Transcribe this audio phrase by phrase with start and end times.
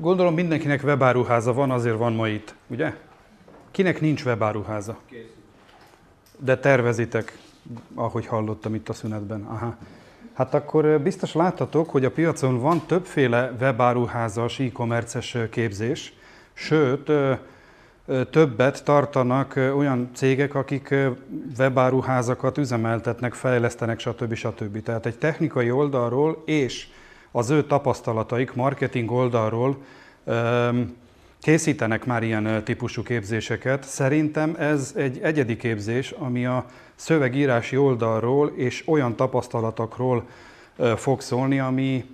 [0.00, 2.94] gondolom mindenkinek webáruháza van, azért van ma itt, ugye?
[3.70, 4.98] Kinek nincs webáruháza?
[6.38, 7.38] De tervezitek,
[7.94, 9.42] ahogy hallottam itt a szünetben.
[9.42, 9.76] Aha.
[10.32, 16.12] Hát akkor biztos láttatok, hogy a piacon van többféle webáruházas, e-commerces képzés,
[16.52, 17.10] sőt,
[18.30, 20.94] többet tartanak olyan cégek, akik
[21.58, 24.34] webáruházakat üzemeltetnek, fejlesztenek, stb.
[24.34, 24.82] stb.
[24.82, 26.88] Tehát egy technikai oldalról és
[27.30, 29.76] az ő tapasztalataik marketing oldalról
[31.40, 33.84] készítenek már ilyen típusú képzéseket.
[33.84, 36.64] Szerintem ez egy egyedi képzés, ami a
[36.94, 40.26] szövegírási oldalról és olyan tapasztalatokról
[40.96, 42.04] fog szólni, ami,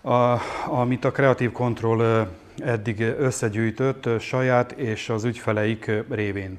[0.00, 6.58] a, amit a Creative Control eddig összegyűjtött saját és az ügyfeleik révén.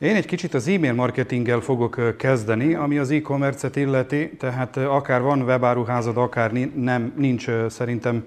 [0.00, 5.42] Én egy kicsit az e-mail marketinggel fogok kezdeni, ami az e-commerce-et illeti, tehát akár van
[5.42, 8.26] webáruházad, akár nem, nincs szerintem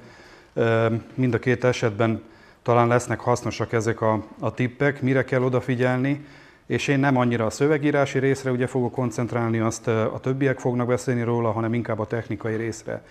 [1.13, 2.22] mind a két esetben
[2.62, 6.26] talán lesznek hasznosak ezek a, a tippek, mire kell odafigyelni,
[6.65, 11.24] és én nem annyira a szövegírási részre ugye fogok koncentrálni, azt a többiek fognak beszélni
[11.24, 13.04] róla, hanem inkább a technikai részre.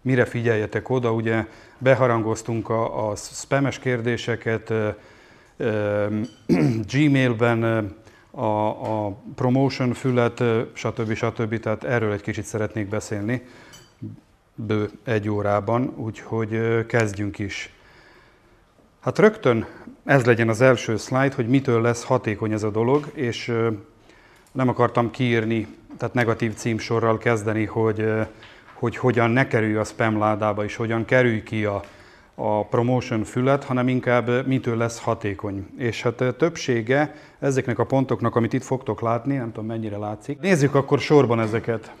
[0.00, 1.46] Mire figyeljetek oda, ugye
[1.78, 4.72] beharangoztunk a, a spames kérdéseket,
[6.92, 7.92] Gmailben
[8.30, 10.42] a, a promotion fület,
[10.72, 11.14] stb.
[11.14, 11.60] stb.
[11.60, 13.42] Tehát erről egy kicsit szeretnék beszélni
[14.66, 17.72] bő egy órában, úgyhogy kezdjünk is.
[19.00, 19.66] Hát rögtön
[20.04, 23.52] ez legyen az első szlájd, hogy mitől lesz hatékony ez a dolog, és
[24.52, 25.66] nem akartam kiírni,
[25.98, 28.12] tehát negatív címsorral kezdeni, hogy,
[28.72, 31.82] hogy hogyan ne kerülj a spam ládába, és hogyan kerülj ki a,
[32.42, 35.66] a promotion fület, hanem inkább mitől lesz hatékony.
[35.78, 40.40] És hát többsége ezeknek a pontoknak, amit itt fogtok látni, nem tudom mennyire látszik.
[40.40, 41.92] Nézzük akkor sorban ezeket.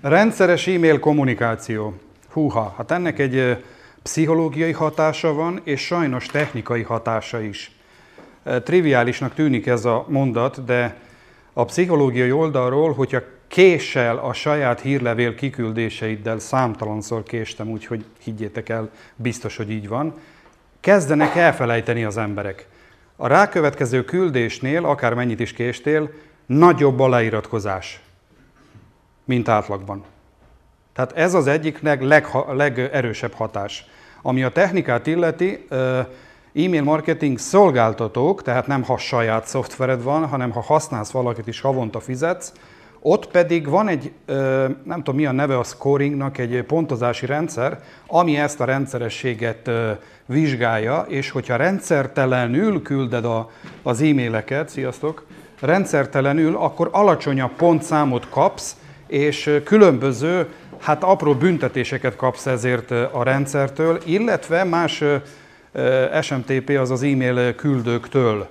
[0.00, 1.94] Rendszeres e-mail kommunikáció.
[2.32, 3.64] Húha, hát ennek egy
[4.02, 7.76] pszichológiai hatása van, és sajnos technikai hatása is.
[8.62, 10.96] Triviálisnak tűnik ez a mondat, de
[11.52, 13.20] a pszichológiai oldalról, hogyha
[13.54, 20.14] késsel a saját hírlevél kiküldéseiddel, számtalanszor késtem, úgyhogy higgyétek el, biztos, hogy így van,
[20.80, 22.68] kezdenek elfelejteni az emberek.
[23.16, 26.10] A rákövetkező küldésnél, akár mennyit is késtél,
[26.46, 28.00] nagyobb a leiratkozás,
[29.24, 30.04] mint átlagban.
[30.92, 33.84] Tehát ez az egyik leg, legerősebb hatás.
[34.22, 35.66] Ami a technikát illeti,
[36.54, 42.00] e-mail marketing szolgáltatók, tehát nem ha saját szoftvered van, hanem ha használsz valakit is havonta
[42.00, 42.52] fizetsz,
[43.06, 44.12] ott pedig van egy,
[44.84, 49.70] nem tudom mi a neve a scoringnak, egy pontozási rendszer, ami ezt a rendszerességet
[50.26, 53.50] vizsgálja, és hogyha rendszertelenül külded a,
[53.82, 55.26] az e-maileket, sziasztok,
[55.60, 58.76] rendszertelenül, akkor alacsonyabb pontszámot kapsz,
[59.06, 60.48] és különböző,
[60.80, 65.04] hát apró büntetéseket kapsz ezért a rendszertől, illetve más
[66.20, 68.48] SMTP, az az e-mail küldőktől.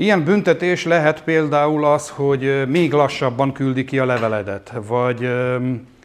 [0.00, 5.30] Ilyen büntetés lehet például az, hogy még lassabban küldi ki a leveledet, vagy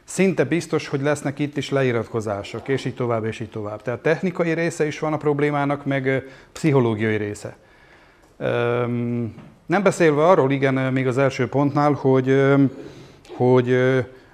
[0.04, 3.82] szinte biztos, hogy lesznek itt is leiratkozások, és így tovább, és így tovább.
[3.82, 7.56] Tehát technikai része is van a problémának, meg pszichológiai része.
[9.66, 12.44] Nem beszélve arról, igen, még az első pontnál, hogy,
[13.36, 13.78] hogy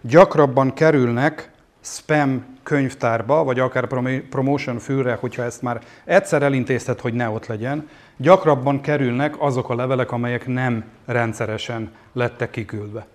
[0.01, 1.51] gyakrabban kerülnek
[1.81, 3.88] spam könyvtárba, vagy akár
[4.29, 7.89] promotion fülre, hogyha ezt már egyszer elintézted, hogy ne ott legyen,
[8.21, 13.07] gyakrabban kerülnek azok a levelek, amelyek nem rendszeresen lettek kiküldve.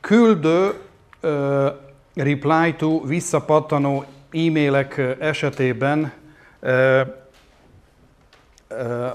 [0.00, 0.72] Küldő
[1.22, 1.66] uh,
[2.14, 6.12] reply to visszapattanó e-mailek esetében
[6.60, 7.00] uh,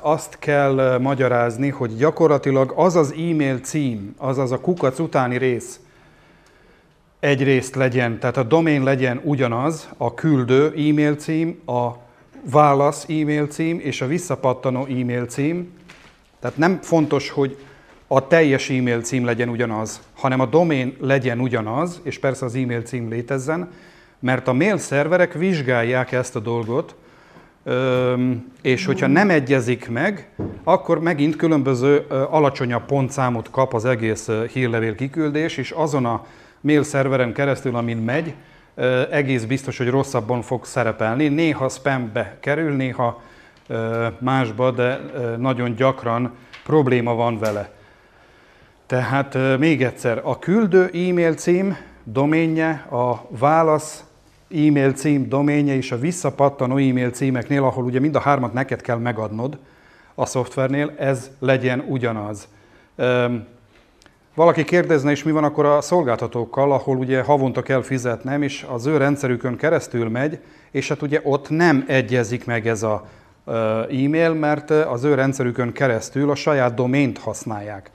[0.02, 5.80] azt kell magyarázni, hogy gyakorlatilag az az e-mail cím, azaz a kukac utáni rész,
[7.20, 12.07] egyrészt legyen, tehát a domain legyen ugyanaz, a küldő e-mail cím, a
[12.52, 15.74] válasz e-mail cím és a visszapattanó e-mail cím.
[16.40, 17.58] Tehát nem fontos, hogy
[18.08, 22.82] a teljes e-mail cím legyen ugyanaz, hanem a domain legyen ugyanaz, és persze az e-mail
[22.82, 23.72] cím létezzen,
[24.20, 26.96] mert a mail szerverek vizsgálják ezt a dolgot,
[28.62, 30.30] és hogyha nem egyezik meg,
[30.64, 36.26] akkor megint különböző alacsonyabb pontszámot kap az egész hírlevél kiküldés, és azon a
[36.62, 38.34] mail szerveren keresztül, amin megy,
[39.12, 41.28] egész biztos, hogy rosszabban fog szerepelni.
[41.28, 43.22] Néha spambe kerül, néha
[44.20, 45.00] másba, de
[45.38, 47.70] nagyon gyakran probléma van vele.
[48.86, 54.04] Tehát még egyszer, a küldő e-mail cím doménje, a válasz
[54.50, 58.98] e-mail cím doménje és a visszapattanó e-mail címeknél, ahol ugye mind a hármat neked kell
[58.98, 59.58] megadnod
[60.16, 62.48] a szoftvernél, ez legyen ugyanaz.
[64.38, 68.86] Valaki kérdezne is, mi van akkor a szolgáltatókkal, ahol ugye havonta kell fizetnem, és az
[68.86, 70.40] ő rendszerükön keresztül megy,
[70.72, 73.06] és hát ugye ott nem egyezik meg ez a
[73.90, 77.92] e-mail, mert az ő rendszerükön keresztül a saját domént használják.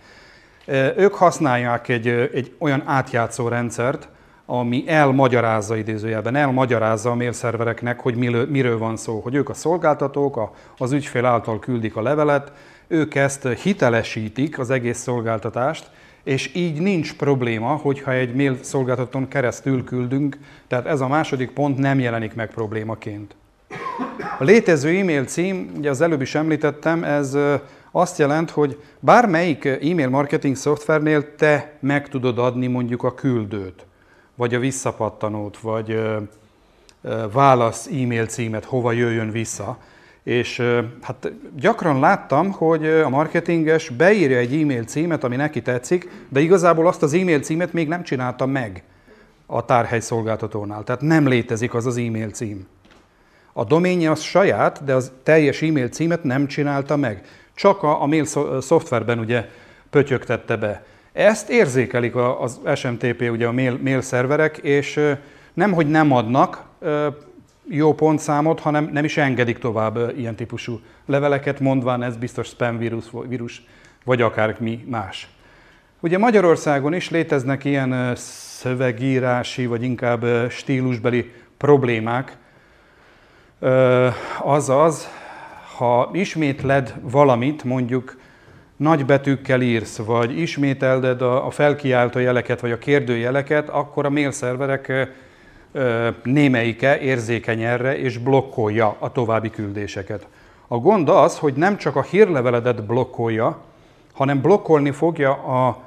[0.96, 4.08] Ők használják egy, egy olyan átjátszó rendszert,
[4.46, 8.16] ami elmagyarázza idézőjelben, elmagyarázza a mailszervereknek, hogy
[8.48, 12.52] miről van szó, hogy ők a szolgáltatók, az ügyfél által küldik a levelet,
[12.86, 15.90] ők ezt hitelesítik, az egész szolgáltatást,
[16.22, 20.38] és így nincs probléma, hogyha egy mail szolgáltatón keresztül küldünk,
[20.68, 23.34] tehát ez a második pont nem jelenik meg problémaként.
[24.38, 27.36] A létező e-mail cím, ugye az előbb is említettem, ez
[27.90, 33.86] azt jelent, hogy bármelyik e-mail marketing szoftvernél te meg tudod adni mondjuk a küldőt,
[34.34, 36.02] vagy a visszapattanót, vagy
[37.32, 39.78] válasz e-mail címet, hova jöjjön vissza.
[40.22, 40.62] És
[41.00, 46.86] hát gyakran láttam, hogy a marketinges beírja egy e-mail címet, ami neki tetszik, de igazából
[46.86, 48.82] azt az e-mail címet még nem csinálta meg
[49.46, 50.84] a tárhely szolgáltatónál.
[50.84, 52.66] Tehát nem létezik az az e-mail cím.
[53.52, 57.24] A doménye az saját, de az teljes e-mail címet nem csinálta meg.
[57.54, 58.24] Csak a, a mail
[58.60, 59.48] szoftverben ugye
[59.90, 60.84] pötyögtette be.
[61.12, 65.00] Ezt érzékelik az SMTP, ugye a mail, mail szerverek, és
[65.54, 66.64] nem, hogy nem adnak
[67.68, 73.04] jó pontszámot, hanem nem is engedik tovább ilyen típusú leveleket, mondván ez biztos spam vírus,
[73.28, 73.62] vírus
[74.04, 75.28] vagy akár mi más.
[76.00, 82.36] Ugye Magyarországon is léteznek ilyen szövegírási, vagy inkább stílusbeli problémák,
[84.38, 85.08] azaz,
[85.76, 88.16] ha ismétled valamit, mondjuk
[88.76, 94.92] nagy betűkkel írsz, vagy ismételded a felkiáltó jeleket, vagy a kérdőjeleket, akkor a mailszerverek
[96.22, 100.26] némelyike érzékeny erre, és blokkolja a további küldéseket.
[100.66, 103.60] A gond az, hogy nem csak a hírleveledet blokkolja,
[104.12, 105.78] hanem blokkolni fogja a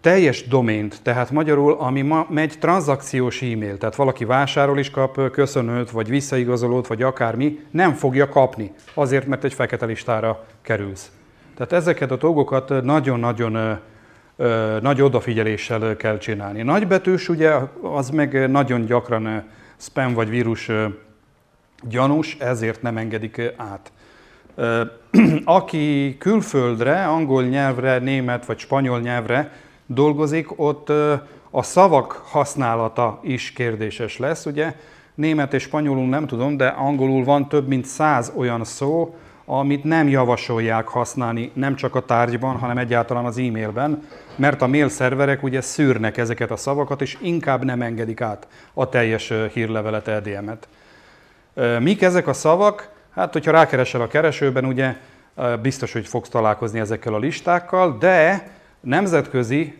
[0.00, 5.90] teljes domént, tehát magyarul, ami ma megy tranzakciós e-mail, tehát valaki vásárol is kap köszönőt,
[5.90, 11.10] vagy visszaigazolót, vagy akármi, nem fogja kapni, azért, mert egy fekete listára kerülsz.
[11.56, 13.78] Tehát ezeket a dolgokat nagyon-nagyon
[14.80, 16.62] nagy odafigyeléssel kell csinálni.
[16.62, 19.44] Nagybetűs ugye, az meg nagyon gyakran
[19.76, 20.70] spam vagy vírus
[21.88, 23.92] gyanús, ezért nem engedik át.
[25.44, 29.52] Aki külföldre, angol nyelvre, német vagy spanyol nyelvre
[29.86, 30.88] dolgozik, ott
[31.50, 34.46] a szavak használata is kérdéses lesz.
[34.46, 34.74] Ugye
[35.14, 39.16] német és spanyolul nem tudom, de angolul van több mint száz olyan szó,
[39.58, 44.02] amit nem javasolják használni nem csak a tárgyban, hanem egyáltalán az e-mailben,
[44.36, 48.88] mert a mail szerverek ugye szűrnek ezeket a szavakat, és inkább nem engedik át a
[48.88, 50.68] teljes hírlevelet, EDM-et.
[51.80, 52.90] Mik ezek a szavak?
[53.14, 54.96] Hát, hogyha rákeresel a keresőben, ugye
[55.62, 58.50] biztos, hogy fogsz találkozni ezekkel a listákkal, de
[58.80, 59.78] nemzetközi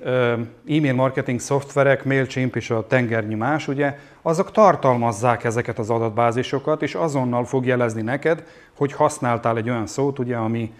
[0.68, 6.94] e-mail marketing szoftverek, MailChimp és a tengernyi más, ugye, azok tartalmazzák ezeket az adatbázisokat, és
[6.94, 8.44] azonnal fog jelezni neked,
[8.76, 10.72] hogy használtál egy olyan szót, ugye, ami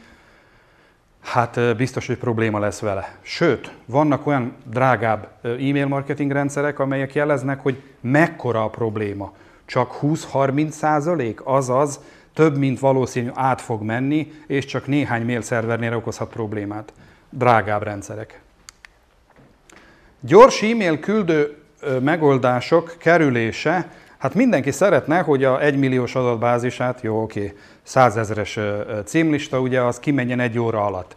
[1.21, 3.17] hát biztos, hogy probléma lesz vele.
[3.21, 9.33] Sőt, vannak olyan drágább e-mail marketing rendszerek, amelyek jeleznek, hogy mekkora a probléma.
[9.65, 12.01] Csak 20-30 százalék, azaz
[12.35, 16.93] több, mint valószínű át fog menni, és csak néhány mail szervernél okozhat problémát
[17.31, 18.41] drágább rendszerek.
[20.21, 21.57] Gyors e-mail küldő
[22.01, 28.59] megoldások kerülése, hát mindenki szeretne, hogy a 1 milliós adatbázisát, jó, oké, 100 ezeres
[29.05, 31.17] címlista, ugye az kimenjen egy óra alatt.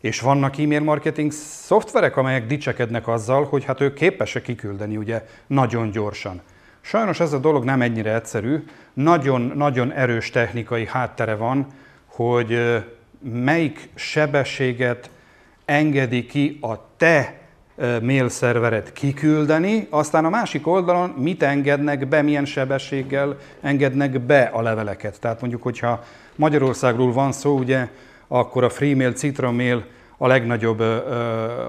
[0.00, 5.90] És vannak e-mail marketing szoftverek, amelyek dicsekednek azzal, hogy hát ők képesek kiküldeni ugye nagyon
[5.90, 6.40] gyorsan.
[6.80, 11.66] Sajnos ez a dolog nem ennyire egyszerű, nagyon-nagyon erős technikai háttere van,
[12.06, 12.82] hogy
[13.22, 15.10] melyik sebességet
[15.64, 17.37] engedi ki a te
[18.02, 24.62] mail szerveret kiküldeni, aztán a másik oldalon mit engednek be, milyen sebességgel engednek be a
[24.62, 25.20] leveleket.
[25.20, 26.04] Tehát mondjuk, hogyha
[26.36, 27.88] Magyarországról van szó, ugye,
[28.28, 29.84] akkor a Freemail, Citromail
[30.16, 30.80] a legnagyobb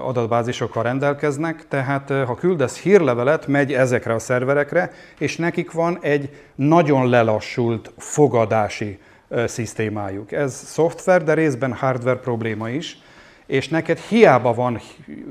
[0.04, 7.08] adatbázisokkal rendelkeznek, tehát ha küldesz hírlevelet, megy ezekre a szerverekre, és nekik van egy nagyon
[7.08, 8.98] lelassult fogadási
[9.46, 10.32] szisztémájuk.
[10.32, 12.98] Ez szoftver, de részben hardware probléma is,
[13.50, 14.80] és neked hiába van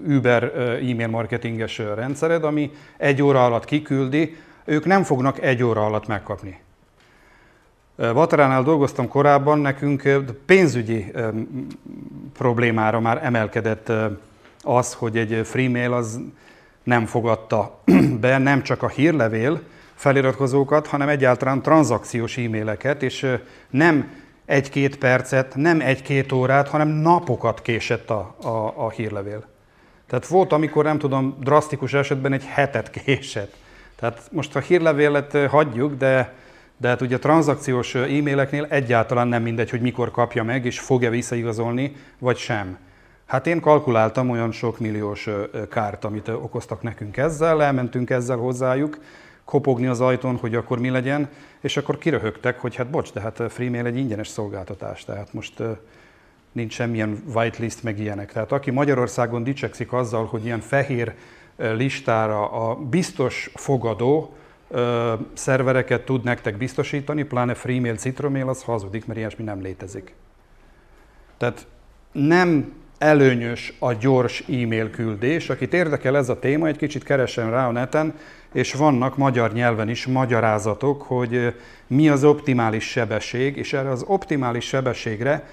[0.07, 4.35] Uber e-mail marketinges rendszered, ami egy óra alatt kiküldi,
[4.65, 6.59] ők nem fognak egy óra alatt megkapni.
[7.95, 10.09] Vataránál dolgoztam korábban, nekünk
[10.45, 11.11] pénzügyi
[12.37, 13.91] problémára már emelkedett
[14.61, 16.19] az, hogy egy freemail az
[16.83, 17.81] nem fogadta
[18.21, 19.61] be nem csak a hírlevél
[19.93, 23.35] feliratkozókat, hanem egyáltalán tranzakciós e-maileket, és
[23.69, 24.11] nem
[24.49, 29.45] egy-két percet, nem egy-két órát, hanem napokat késett a, a, a hírlevél.
[30.07, 33.55] Tehát volt, amikor nem tudom, drasztikus esetben egy hetet késett.
[33.95, 36.33] Tehát most a hírlevélet hagyjuk, de,
[36.77, 41.09] de hát ugye a tranzakciós e-maileknél egyáltalán nem mindegy, hogy mikor kapja meg, és fog-e
[41.09, 42.77] visszaigazolni, vagy sem.
[43.25, 45.29] Hát én kalkuláltam olyan sok milliós
[45.69, 48.97] kárt, amit okoztak nekünk ezzel, elmentünk ezzel hozzájuk,
[49.49, 51.29] kopogni az ajtón, hogy akkor mi legyen,
[51.61, 55.63] és akkor kiröhögtek, hogy hát bocs, de hát Freemail egy ingyenes szolgáltatás, tehát most
[56.51, 58.31] nincs semmilyen whitelist meg ilyenek.
[58.33, 61.13] Tehát aki Magyarországon dicsekszik azzal, hogy ilyen fehér
[61.57, 64.33] listára a biztos fogadó
[64.67, 70.13] ö, szervereket tud nektek biztosítani, pláne Freemail, Citromail, az hazudik, mert ilyesmi nem létezik.
[71.37, 71.67] Tehát
[72.11, 75.49] nem előnyös a gyors e-mail küldés.
[75.49, 78.13] Akit érdekel ez a téma, egy kicsit keressen rá a neten,
[78.53, 81.55] és vannak magyar nyelven is magyarázatok, hogy
[81.87, 85.47] mi az optimális sebesség, és erre az optimális sebességre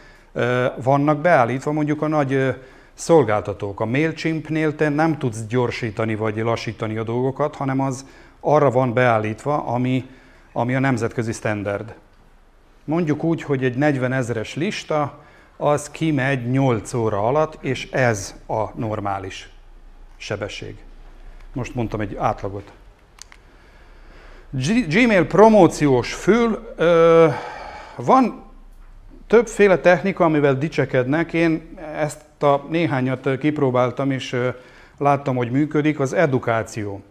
[0.83, 2.55] vannak beállítva mondjuk a nagy
[2.95, 3.81] szolgáltatók.
[3.81, 8.07] A MailChimpnél te nem tudsz gyorsítani vagy lassítani a dolgokat, hanem az
[8.41, 10.09] arra van beállítva, ami,
[10.53, 11.95] ami a nemzetközi standard.
[12.85, 15.19] Mondjuk úgy, hogy egy 40 ezeres lista,
[15.57, 19.51] az kimegy 8 óra alatt, és ez a normális
[20.17, 20.77] sebesség.
[21.53, 22.73] Most mondtam egy átlagot.
[24.89, 27.27] Gmail promóciós fül, ö,
[27.97, 28.43] van
[29.27, 31.33] többféle technika, amivel dicsekednek.
[31.33, 34.37] Én ezt a néhányat kipróbáltam, és
[34.99, 36.01] láttam, hogy működik.
[36.01, 37.03] Az edukáció.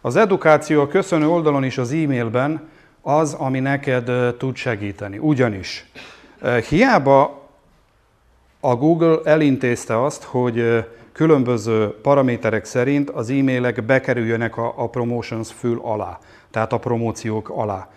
[0.00, 2.68] Az edukáció a köszönő oldalon is az e-mailben
[3.02, 5.18] az, ami neked tud segíteni.
[5.18, 5.90] Ugyanis
[6.68, 7.48] hiába
[8.60, 15.80] a Google elintézte azt, hogy különböző paraméterek szerint az e-mailek bekerüljenek a, a promotions fül
[15.82, 16.18] alá,
[16.56, 17.88] tehát a promóciók alá.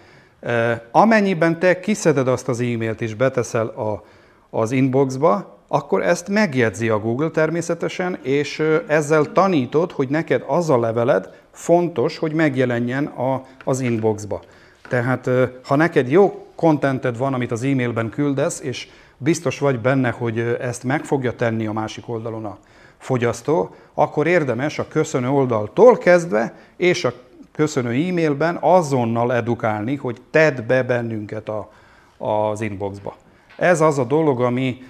[0.92, 4.04] Amennyiben te kiszeded azt az e-mailt és beteszel a,
[4.50, 10.80] az inboxba, akkor ezt megjegyzi a Google természetesen, és ezzel tanítod, hogy neked az a
[10.80, 14.42] leveled fontos, hogy megjelenjen a, az inboxba.
[14.90, 15.30] Tehát
[15.64, 18.88] ha neked jó kontented van, amit az e-mailben küldesz, és
[19.18, 22.58] biztos vagy benne, hogy ezt meg fogja tenni a másik oldalon a
[22.98, 27.14] fogyasztó, akkor érdemes a köszönő oldaltól kezdve és a
[27.60, 31.72] köszönő e-mailben azonnal edukálni, hogy tedd be bennünket a,
[32.18, 33.16] az inboxba.
[33.56, 34.82] Ez az a dolog, ami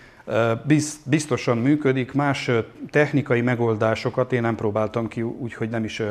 [1.03, 2.51] biztosan működik, más
[2.89, 6.01] technikai megoldásokat én nem próbáltam ki, úgyhogy nem is,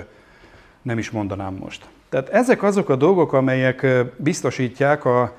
[0.82, 1.84] nem is mondanám most.
[2.08, 3.86] Tehát ezek azok a dolgok, amelyek
[4.16, 5.36] biztosítják a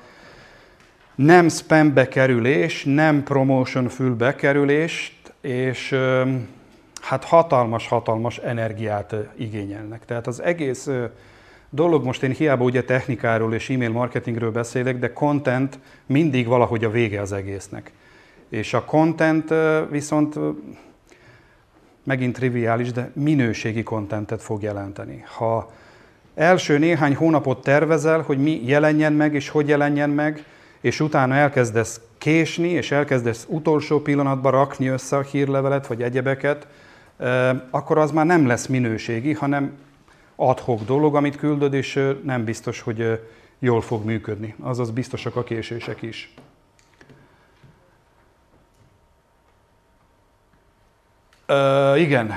[1.14, 5.96] nem spambe kerülés, nem promotion fülbe kerülést, és
[7.00, 10.04] hát hatalmas-hatalmas energiát igényelnek.
[10.04, 10.88] Tehát az egész
[11.70, 16.90] dolog, most én hiába ugye technikáról és e-mail marketingről beszélek, de content mindig valahogy a
[16.90, 17.92] vége az egésznek.
[18.48, 19.54] És a content
[19.90, 20.38] viszont
[22.02, 25.24] megint triviális, de minőségi contentet fog jelenteni.
[25.36, 25.72] Ha
[26.34, 30.44] első néhány hónapot tervezel, hogy mi jelenjen meg és hogy jelenjen meg,
[30.80, 36.66] és utána elkezdesz késni, és elkezdesz utolsó pillanatban rakni össze a hírlevelet, vagy egyebeket,
[37.70, 39.72] akkor az már nem lesz minőségi, hanem
[40.36, 43.20] adhok dolog, amit küldöd, és nem biztos, hogy
[43.58, 44.54] jól fog működni.
[44.60, 46.34] Azaz biztosak a késések is.
[51.48, 52.32] Uh, igen,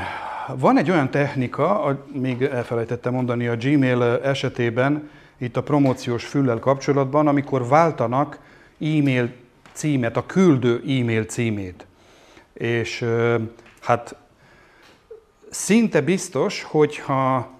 [0.56, 7.28] van egy olyan technika, még elfelejtettem mondani a Gmail esetében, itt a promóciós füllel kapcsolatban,
[7.28, 8.40] amikor váltanak
[8.80, 9.32] e-mail
[9.72, 11.86] címet, a küldő e-mail címét.
[12.54, 13.06] És
[13.82, 14.16] hát
[15.54, 17.52] szinte biztos, hogyha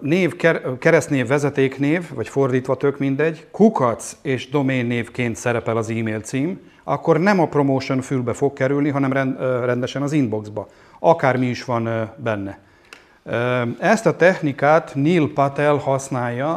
[0.00, 0.36] név,
[0.78, 7.40] keresztnév, vezetéknév, vagy fordítva tök mindegy, kukac és doménnévként szerepel az e-mail cím, akkor nem
[7.40, 9.12] a promotion fülbe fog kerülni, hanem
[9.64, 10.68] rendesen az inboxba.
[10.98, 12.58] Akármi is van benne.
[13.78, 16.56] Ezt a technikát Neil Patel használja,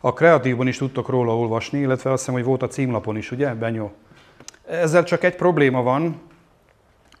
[0.00, 3.54] a kreatívban is tudtok róla olvasni, illetve azt hiszem, hogy volt a címlapon is, ugye,
[3.54, 3.92] Benyó?
[4.68, 6.20] Ezzel csak egy probléma van,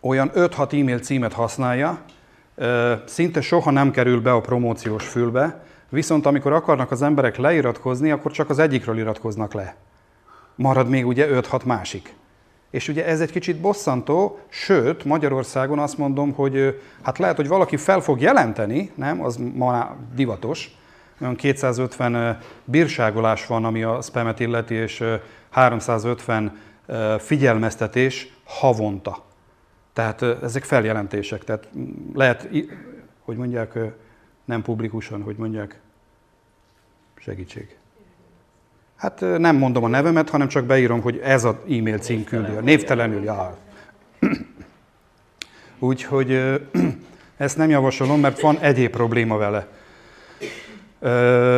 [0.00, 1.98] olyan 5-6 e-mail címet használja,
[3.04, 8.32] szinte soha nem kerül be a promóciós fülbe, viszont amikor akarnak az emberek leiratkozni, akkor
[8.32, 9.76] csak az egyikről iratkoznak le.
[10.54, 12.14] Marad még ugye 5-6 másik.
[12.70, 17.76] És ugye ez egy kicsit bosszantó, sőt, Magyarországon azt mondom, hogy hát lehet, hogy valaki
[17.76, 20.78] fel fog jelenteni, nem, az ma divatos,
[21.20, 25.04] olyan 250 bírságolás van, ami a spamet illeti, és
[25.50, 26.58] 350
[27.18, 29.29] figyelmeztetés havonta.
[29.92, 31.68] Tehát ezek feljelentések, tehát
[32.14, 32.48] lehet,
[33.20, 33.78] hogy mondják,
[34.44, 35.80] nem publikusan, hogy mondják,
[37.16, 37.76] segítség.
[38.96, 43.22] Hát nem mondom a nevemet, hanem csak beírom, hogy ez az e-mail cím küldi, névtelenül,
[43.22, 43.56] já.
[45.78, 46.60] Úgyhogy
[47.36, 49.66] ezt nem javasolom, mert van egyéb probléma vele.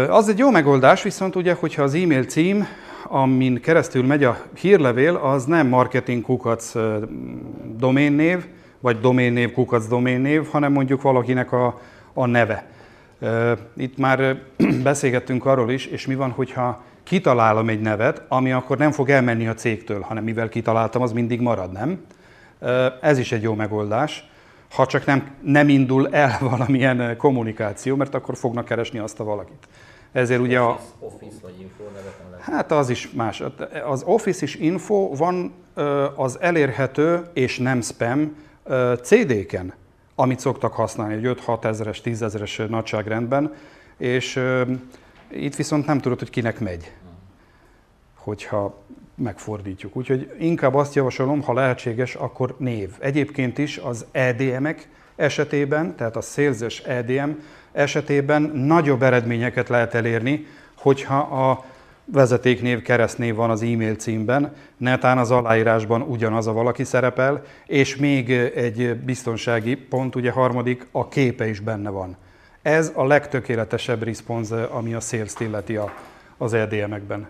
[0.09, 2.67] Az egy jó megoldás, viszont ugye, hogyha az e-mail cím,
[3.05, 6.73] amin keresztül megy a hírlevél, az nem marketing kukac
[7.77, 8.47] doménnév,
[8.81, 11.81] vagy doménnév kukac doménnév, hanem mondjuk valakinek a,
[12.13, 12.67] a neve.
[13.77, 14.43] Itt már
[14.83, 19.47] beszélgettünk arról is, és mi van, hogyha kitalálom egy nevet, ami akkor nem fog elmenni
[19.47, 22.05] a cégtől, hanem mivel kitaláltam, az mindig marad, nem?
[23.01, 24.31] Ez is egy jó megoldás,
[24.75, 29.69] ha csak nem, nem indul el valamilyen kommunikáció, mert akkor fognak keresni azt a valakit.
[30.13, 30.81] Ezért ugye a...
[30.99, 31.83] Office vagy info.
[32.41, 33.43] Hát az is más.
[33.85, 35.53] Az Office is info van
[36.17, 38.37] az elérhető és nem spam
[39.03, 39.75] CD-ken,
[40.15, 43.55] amit szoktak használni, egy 5-6 ezeres, 10 ezeres nagyságrendben,
[43.97, 44.41] és
[45.29, 46.93] itt viszont nem tudod, hogy kinek megy,
[48.15, 48.81] hogyha
[49.15, 49.97] megfordítjuk.
[49.97, 52.91] Úgyhogy inkább azt javasolom, ha lehetséges, akkor név.
[52.99, 57.31] Egyébként is az EDM-ek esetében, tehát a szélzős EDM
[57.73, 61.65] esetében nagyobb eredményeket lehet elérni, hogyha a
[62.05, 68.31] vezetéknév, keresztnév van az e-mail címben, netán az aláírásban ugyanaz a valaki szerepel, és még
[68.31, 72.17] egy biztonsági pont, ugye harmadik, a képe is benne van.
[72.63, 75.93] Ez a legtökéletesebb response, ami a sales illeti a,
[76.37, 77.27] az EDM-ekben.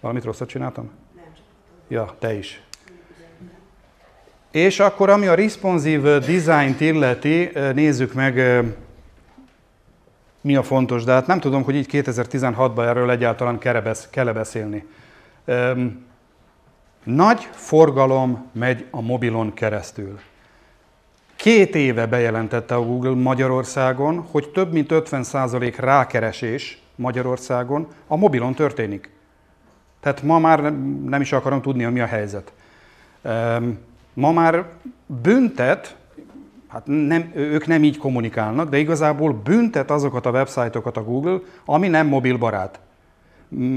[0.00, 0.90] Valamit rosszat csináltam?
[1.14, 1.24] Nem,
[1.88, 2.62] Ja, te is.
[4.50, 8.64] És akkor, ami a responsive design-t illeti, nézzük meg,
[10.40, 13.58] mi a fontos, de hát nem tudom, hogy így 2016-ban erről egyáltalán
[14.10, 14.86] kell beszélni.
[17.04, 20.18] Nagy forgalom megy a mobilon keresztül.
[21.36, 29.10] Két éve bejelentette a Google Magyarországon, hogy több mint 50% rákeresés Magyarországon a mobilon történik.
[30.00, 30.60] Tehát ma már
[31.06, 32.52] nem is akarom tudni, mi a helyzet.
[34.12, 34.64] Ma már
[35.06, 35.96] büntet,
[36.72, 41.88] hát nem, ők nem így kommunikálnak, de igazából büntet azokat a websájtokat a Google, ami
[41.88, 42.80] nem mobilbarát.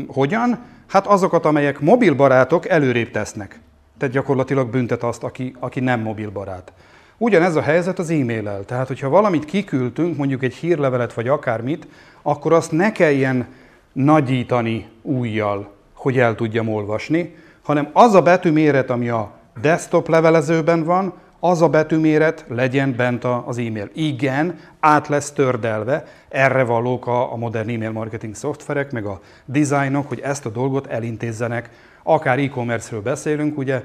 [0.08, 0.60] Hogyan?
[0.88, 3.60] Hát azokat, amelyek mobilbarátok előrébb tesznek.
[3.98, 6.74] Tehát gyakorlatilag büntet azt, aki, aki nem mobilbarát.
[7.18, 8.66] Ugyanez a helyzet az e-mail-el.
[8.66, 11.88] Tehát, hogyha valamit kiküldtünk, mondjuk egy hírlevelet vagy akármit,
[12.22, 13.48] akkor azt ne kelljen
[13.94, 21.14] nagyítani újjal, hogy el tudjam olvasni, hanem az a betűméret, ami a desktop levelezőben van,
[21.46, 23.90] az a betűméret legyen bent az e-mail.
[23.94, 30.20] Igen, át lesz tördelve, erre valók a, modern e-mail marketing szoftverek, meg a dizájnok, hogy
[30.20, 31.70] ezt a dolgot elintézzenek.
[32.04, 33.84] Akár e-commerce-ről beszélünk, ugye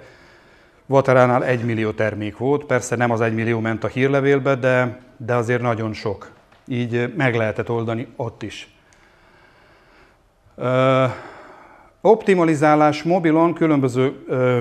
[0.86, 5.34] Vateránál egy millió termék volt, persze nem az egy millió ment a hírlevélbe, de, de
[5.34, 6.30] azért nagyon sok.
[6.66, 8.74] Így meg lehetett oldani ott is.
[10.56, 11.04] Ö,
[12.00, 14.58] optimalizálás mobilon különböző ö,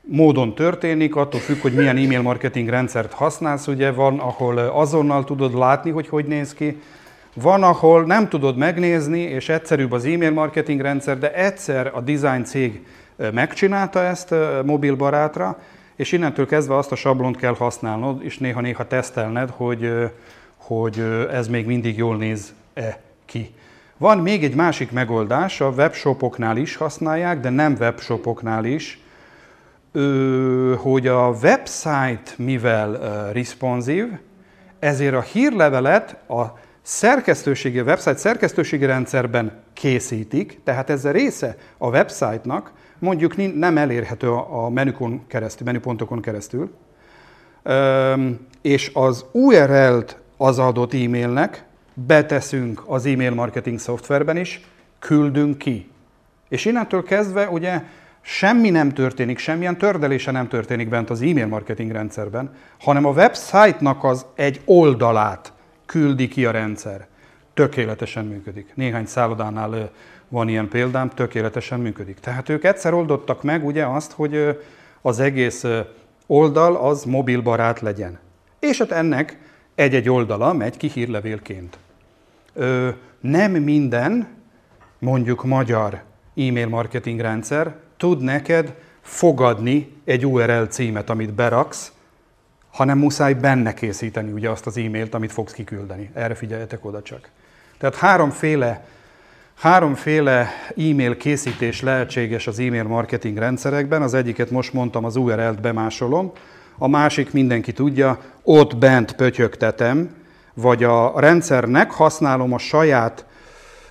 [0.00, 3.66] módon történik, attól függ, hogy milyen e-mail marketing rendszert használsz.
[3.66, 6.80] Ugye van, ahol azonnal tudod látni, hogy hogy néz ki,
[7.34, 12.44] van, ahol nem tudod megnézni, és egyszerűbb az e-mail marketing rendszer, de egyszer a design
[12.44, 12.86] cég
[13.32, 14.34] megcsinálta ezt
[14.64, 15.58] mobilbarátra,
[15.96, 19.92] és innentől kezdve azt a sablont kell használnod, és néha-néha tesztelned, hogy,
[20.56, 23.54] hogy ez még mindig jól néz-e ki.
[23.96, 29.00] Van még egy másik megoldás, a webshopoknál is használják, de nem webshopoknál is,
[30.76, 32.98] hogy a website mivel
[33.32, 34.06] responsív,
[34.78, 36.44] ezért a hírlevelet a
[36.82, 44.30] szerkesztőségi, a website szerkesztőségi rendszerben készítik, tehát ez a része a website-nak, mondjuk nem elérhető
[44.32, 46.70] a menükon keresztül, menüpontokon keresztül,
[48.62, 54.60] és az URL-t az adott e-mailnek beteszünk az e-mail marketing szoftverben is,
[54.98, 55.90] küldünk ki.
[56.48, 57.82] És innentől kezdve ugye
[58.30, 64.04] semmi nem történik, semmilyen tördelése nem történik bent az e-mail marketing rendszerben, hanem a website-nak
[64.04, 65.52] az egy oldalát
[65.86, 67.06] küldi ki a rendszer.
[67.54, 68.72] Tökéletesen működik.
[68.74, 69.90] Néhány szállodánál
[70.28, 72.18] van ilyen példám, tökéletesen működik.
[72.18, 74.58] Tehát ők egyszer oldottak meg ugye azt, hogy
[75.02, 75.64] az egész
[76.26, 78.18] oldal az mobilbarát legyen.
[78.58, 79.38] És hát ennek
[79.74, 81.78] egy-egy oldala megy ki hírlevélként.
[83.20, 84.28] Nem minden,
[84.98, 86.02] mondjuk magyar
[86.36, 91.92] e-mail marketing rendszer tud neked fogadni egy URL címet, amit beraksz,
[92.70, 96.10] hanem muszáj benne készíteni ugye azt az e-mailt, amit fogsz kiküldeni.
[96.14, 97.28] Erre figyeljetek oda csak.
[97.78, 98.84] Tehát háromféle
[99.60, 104.02] Háromféle e-mail készítés lehetséges az e-mail marketing rendszerekben.
[104.02, 106.32] Az egyiket most mondtam, az URL-t bemásolom.
[106.78, 110.14] A másik mindenki tudja, ott bent pötyögtetem,
[110.54, 113.24] vagy a rendszernek használom a saját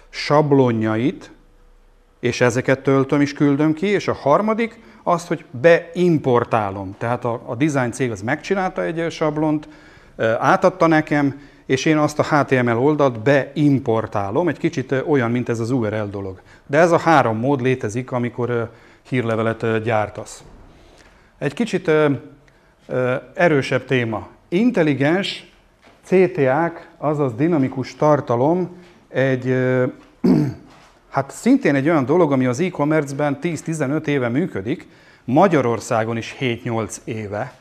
[0.09, 1.31] sablonjait,
[2.19, 6.95] és ezeket töltöm és küldöm ki, és a harmadik, azt, hogy beimportálom.
[6.97, 9.67] Tehát a, a design cég az megcsinálta egy sablont,
[10.39, 15.69] átadta nekem, és én azt a HTML oldalt beimportálom, egy kicsit olyan, mint ez az
[15.69, 16.41] URL dolog.
[16.67, 18.71] De ez a három mód létezik, amikor
[19.09, 20.43] hírlevelet gyártasz.
[21.37, 21.91] Egy kicsit
[23.33, 24.27] erősebb téma.
[24.47, 25.51] Intelligens
[26.03, 28.69] CTA-k, azaz dinamikus tartalom,
[29.07, 29.55] egy,
[31.09, 34.87] hát szintén egy olyan dolog, ami az e-commerce-ben 10-15 éve működik,
[35.23, 37.53] Magyarországon is 7-8 éve,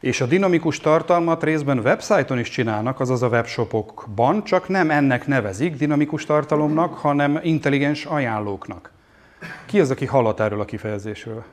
[0.00, 5.76] és a dinamikus tartalmat részben websájton is csinálnak, azaz a webshopokban, csak nem ennek nevezik
[5.76, 8.90] dinamikus tartalomnak, hanem intelligens ajánlóknak.
[9.66, 11.44] Ki az, aki hallat erről a kifejezésről?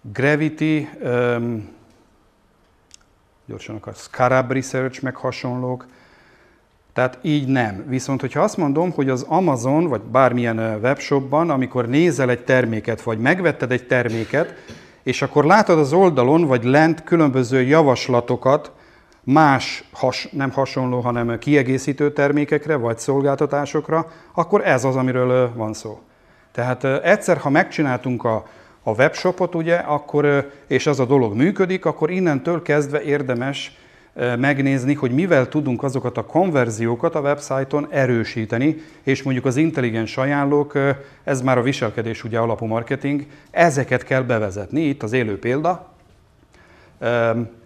[0.00, 1.68] Gravity, um,
[3.46, 5.86] gyorsan akar, Scarab Research, meg hasonlók.
[6.98, 7.84] Tehát így nem.
[7.86, 13.18] Viszont, hogyha azt mondom, hogy az Amazon, vagy bármilyen webshopban, amikor nézel egy terméket, vagy
[13.18, 14.54] megvetted egy terméket,
[15.02, 18.72] és akkor látod az oldalon, vagy lent különböző javaslatokat
[19.22, 26.00] más, has, nem hasonló, hanem kiegészítő termékekre, vagy szolgáltatásokra, akkor ez az, amiről van szó.
[26.52, 28.46] Tehát egyszer, ha megcsináltunk a,
[28.82, 33.76] a webshopot, ugye, akkor, és az a dolog működik, akkor innentől kezdve érdemes
[34.38, 40.78] megnézni, hogy mivel tudunk azokat a konverziókat a websájton erősíteni, és mondjuk az intelligens ajánlók,
[41.24, 44.80] ez már a viselkedés ugye alapú marketing, ezeket kell bevezetni.
[44.80, 45.88] Itt az élő példa.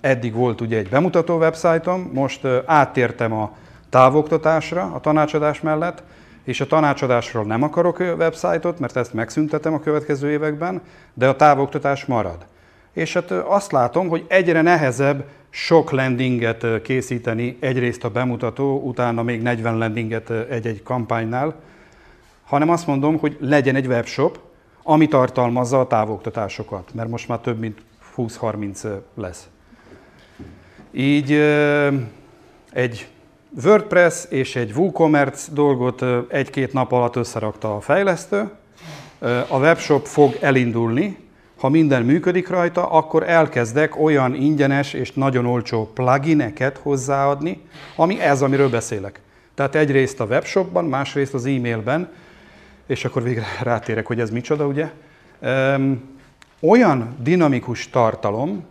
[0.00, 3.56] Eddig volt ugye egy bemutató websájtom, most áttértem a
[3.90, 6.02] távoktatásra a tanácsadás mellett,
[6.44, 10.80] és a tanácsadásról nem akarok websájtot, mert ezt megszüntetem a következő években,
[11.14, 12.46] de a távoktatás marad.
[12.92, 19.42] És hát azt látom, hogy egyre nehezebb sok landinget készíteni, egyrészt a bemutató, utána még
[19.42, 21.54] 40 landinget egy-egy kampánynál,
[22.44, 24.38] hanem azt mondom, hogy legyen egy webshop,
[24.82, 27.82] ami tartalmazza a távoktatásokat, mert most már több mint
[28.16, 29.48] 20-30 lesz.
[30.92, 31.32] Így
[32.72, 33.08] egy
[33.64, 38.50] WordPress és egy WooCommerce dolgot egy-két nap alatt összerakta a fejlesztő.
[39.48, 41.21] A webshop fog elindulni,
[41.62, 47.60] ha minden működik rajta, akkor elkezdek olyan ingyenes és nagyon olcsó plugineket hozzáadni,
[47.96, 49.20] ami ez, amiről beszélek.
[49.54, 52.08] Tehát egyrészt a webshopban, másrészt az e-mailben,
[52.86, 54.90] és akkor végre rátérek, hogy ez micsoda, ugye?
[56.60, 58.64] Olyan dinamikus tartalom,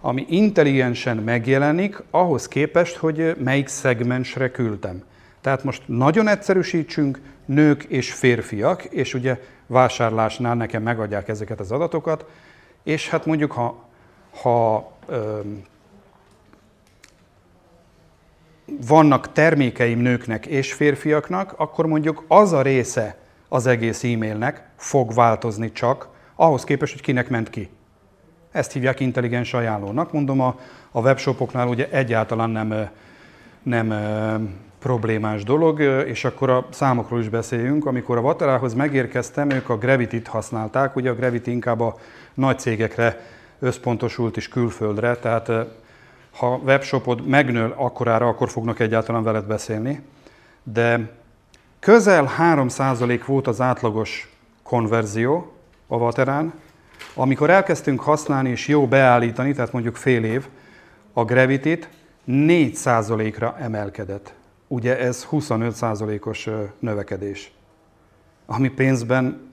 [0.00, 5.02] ami intelligensen megjelenik, ahhoz képest, hogy melyik szegmensre küldtem.
[5.40, 12.24] Tehát most nagyon egyszerűsítsünk, nők és férfiak, és ugye vásárlásnál nekem megadják ezeket az adatokat,
[12.82, 13.84] és hát mondjuk, ha,
[14.40, 15.40] ha ö,
[18.86, 23.16] vannak termékeim nőknek és férfiaknak, akkor mondjuk az a része
[23.48, 27.68] az egész e-mailnek fog változni csak, ahhoz képest, hogy kinek ment ki.
[28.50, 30.12] Ezt hívják intelligens ajánlónak.
[30.12, 30.58] Mondom, a,
[30.90, 32.88] a webshopoknál ugye egyáltalán nem,
[33.62, 33.92] nem
[34.78, 37.86] problémás dolog, és akkor a számokról is beszéljünk.
[37.86, 41.96] Amikor a Vaterához megérkeztem, ők a Gravity-t használták, ugye a Gravity inkább a
[42.34, 43.20] nagy cégekre
[43.58, 45.50] összpontosult is külföldre, tehát
[46.36, 50.02] ha webshopod megnől akkorára, akkor fognak egyáltalán veled beszélni.
[50.62, 51.10] De
[51.78, 54.30] közel 3% volt az átlagos
[54.62, 55.52] konverzió
[55.86, 56.52] a Vaterán,
[57.14, 60.46] amikor elkezdtünk használni és jó beállítani, tehát mondjuk fél év,
[61.12, 61.88] a Gravity-t
[62.28, 64.34] 4%-ra emelkedett.
[64.68, 67.52] Ugye ez 25%-os növekedés,
[68.46, 69.52] ami pénzben,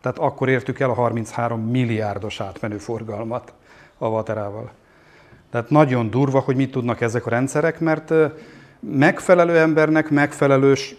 [0.00, 3.52] tehát akkor értük el a 33 milliárdos átmenő forgalmat
[3.98, 4.70] a Vaterával.
[5.50, 8.12] Tehát nagyon durva, hogy mit tudnak ezek a rendszerek, mert
[8.80, 10.96] megfelelő embernek megfelelős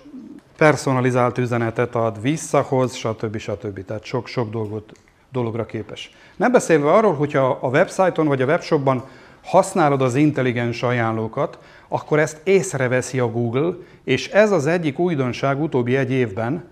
[0.58, 3.38] personalizált üzenetet ad, visszahoz, stb.
[3.38, 3.86] stb.
[3.86, 4.92] Tehát sok-sok dolgot,
[5.32, 6.12] dologra képes.
[6.36, 9.04] Nem beszélve arról, hogyha a websájton vagy a webshopban
[9.44, 13.74] használod az intelligens ajánlókat, akkor ezt észreveszi a Google,
[14.04, 16.64] és ez az egyik újdonság utóbbi egy évben,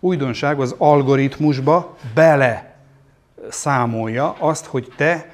[0.00, 2.76] újdonság az algoritmusba bele
[3.48, 5.26] számolja azt, hogy te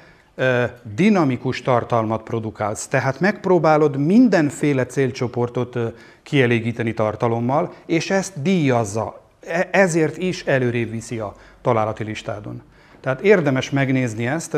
[0.95, 2.87] dinamikus tartalmat produkálsz.
[2.87, 5.77] Tehát megpróbálod mindenféle célcsoportot
[6.23, 9.21] kielégíteni tartalommal, és ezt díjazza.
[9.47, 12.61] E, ezért is előrébb viszi a találati listádon.
[12.99, 14.57] Tehát érdemes megnézni ezt.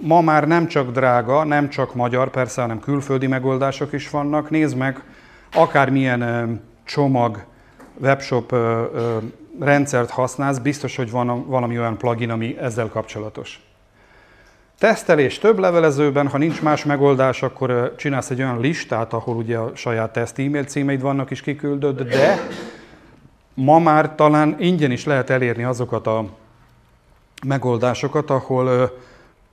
[0.00, 4.50] Ma már nem csak drága, nem csak magyar, persze, hanem külföldi megoldások is vannak.
[4.50, 5.02] Nézd meg,
[5.52, 7.44] akármilyen csomag,
[7.98, 8.54] webshop
[9.60, 13.60] rendszert használsz, biztos, hogy van valami olyan plugin, ami ezzel kapcsolatos.
[14.78, 19.70] Tesztelés több levelezőben, ha nincs más megoldás, akkor csinálsz egy olyan listát, ahol ugye a
[19.74, 22.48] saját teszt e-mail címeid vannak is kiküldött, de
[23.54, 26.24] ma már talán ingyen is lehet elérni azokat a
[27.46, 28.98] megoldásokat, ahol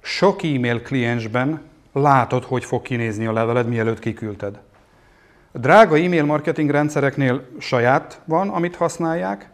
[0.01, 1.61] sok e-mail kliensben
[1.93, 4.59] látod, hogy fog kinézni a leveled, mielőtt kiküldted.
[5.51, 9.49] Drága e-mail marketing rendszereknél saját van, amit használják,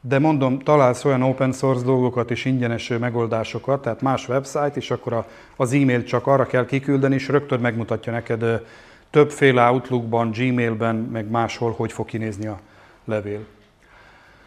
[0.00, 5.26] de mondom, találsz olyan open source dolgokat és ingyenes megoldásokat, tehát más website, és akkor
[5.56, 8.62] az e-mail csak arra kell kiküldeni, és rögtön megmutatja neked
[9.10, 12.60] többféle Outlookban, Gmailben, meg máshol, hogy fog kinézni a
[13.04, 13.40] levél.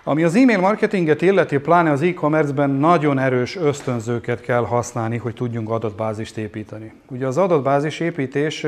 [0.06, 5.70] Ami az e-mail marketinget illeti, pláne az e-commerce-ben nagyon erős ösztönzőket kell használni, hogy tudjunk
[5.70, 6.94] adatbázist építeni.
[7.10, 8.66] Ugye az adatbázis építés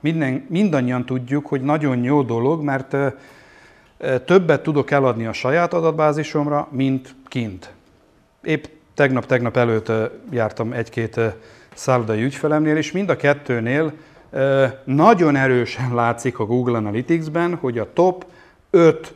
[0.00, 2.96] minden, mindannyian tudjuk, hogy nagyon jó dolog, mert
[4.24, 7.72] többet tudok eladni a saját adatbázisomra, mint kint.
[8.42, 9.92] Épp tegnap-tegnap előtt
[10.30, 11.20] jártam egy-két
[11.74, 13.92] szállodai ügyfelemnél, és mind a kettőnél
[14.84, 18.26] nagyon erősen látszik a Google Analytics-ben, hogy a top
[18.70, 19.14] 5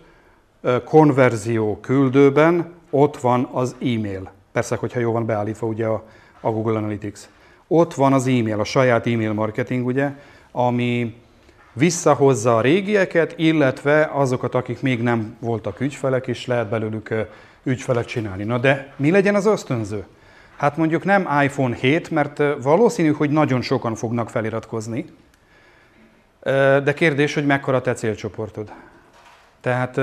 [0.85, 4.31] konverzió küldőben ott van az e-mail.
[4.53, 6.05] Persze, hogyha jó van beállítva ugye a,
[6.41, 7.21] Google Analytics.
[7.67, 10.11] Ott van az e-mail, a saját e-mail marketing, ugye,
[10.53, 11.21] ami
[11.73, 17.15] visszahozza a régieket, illetve azokat, akik még nem voltak ügyfelek, és lehet belőlük
[17.63, 18.45] ügyfelet csinálni.
[18.45, 20.05] Na de mi legyen az ösztönző?
[20.57, 25.05] Hát mondjuk nem iPhone 7, mert valószínű, hogy nagyon sokan fognak feliratkozni,
[26.85, 28.73] de kérdés, hogy mekkora te célcsoportod.
[29.61, 30.01] Tehát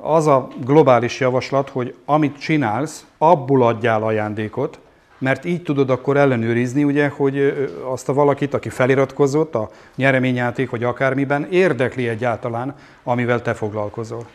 [0.00, 4.78] az a globális javaslat, hogy amit csinálsz, abból adjál ajándékot,
[5.18, 10.84] mert így tudod akkor ellenőrizni, ugye, hogy azt a valakit, aki feliratkozott a nyereményjáték vagy
[10.84, 14.26] akármiben, érdekli egyáltalán, amivel te foglalkozol.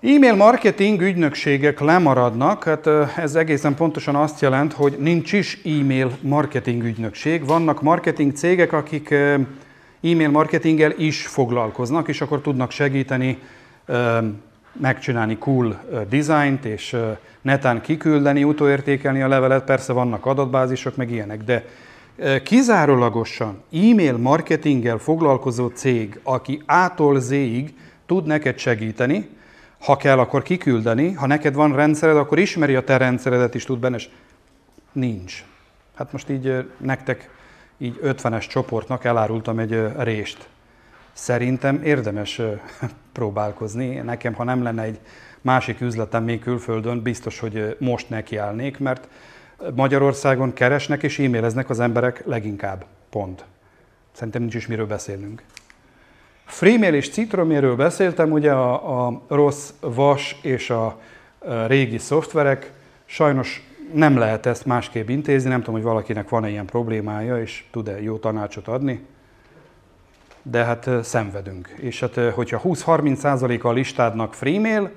[0.00, 6.82] E-mail marketing ügynökségek lemaradnak, hát ez egészen pontosan azt jelent, hogy nincs is e-mail marketing
[6.82, 7.46] ügynökség.
[7.46, 9.10] Vannak marketing cégek, akik
[10.02, 13.38] e-mail marketinggel is foglalkoznak, és akkor tudnak segíteni
[14.72, 16.96] megcsinálni cool dizájnt, és
[17.40, 21.64] netán kiküldeni, utóértékelni a levelet, persze vannak adatbázisok, meg ilyenek, de
[22.42, 27.74] kizárólagosan e-mail marketinggel foglalkozó cég, aki A-tól Z-ig
[28.06, 29.28] tud neked segíteni,
[29.78, 33.78] ha kell, akkor kiküldeni, ha neked van rendszered, akkor ismeri a te rendszeredet is tud
[33.78, 34.08] benne, és
[34.92, 35.44] nincs.
[35.94, 37.30] Hát most így nektek,
[37.78, 40.48] így 50-es csoportnak elárultam egy rést.
[41.12, 42.40] Szerintem érdemes
[43.12, 43.94] próbálkozni.
[43.94, 44.98] Nekem, ha nem lenne egy
[45.40, 49.08] másik üzletem még külföldön, biztos, hogy most nekiállnék, mert
[49.74, 52.84] Magyarországon keresnek és e-maileznek az emberek leginkább.
[53.10, 53.44] Pont.
[54.12, 55.42] Szerintem nincs is miről beszélnünk.
[56.44, 61.00] Freemail és Citroméről beszéltem, ugye a, a rossz vas és a
[61.66, 62.72] régi szoftverek.
[63.04, 68.02] Sajnos nem lehet ezt másképp intézni, nem tudom, hogy valakinek van-e ilyen problémája, és tud-e
[68.02, 69.06] jó tanácsot adni
[70.42, 71.68] de hát szenvedünk.
[71.76, 74.90] És hát, hogyha 20-30% a listádnak freemail,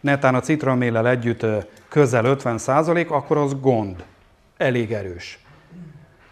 [0.00, 1.46] netán a citroméllel együtt
[1.88, 4.04] közel 50%, akkor az gond.
[4.56, 5.38] Elég erős.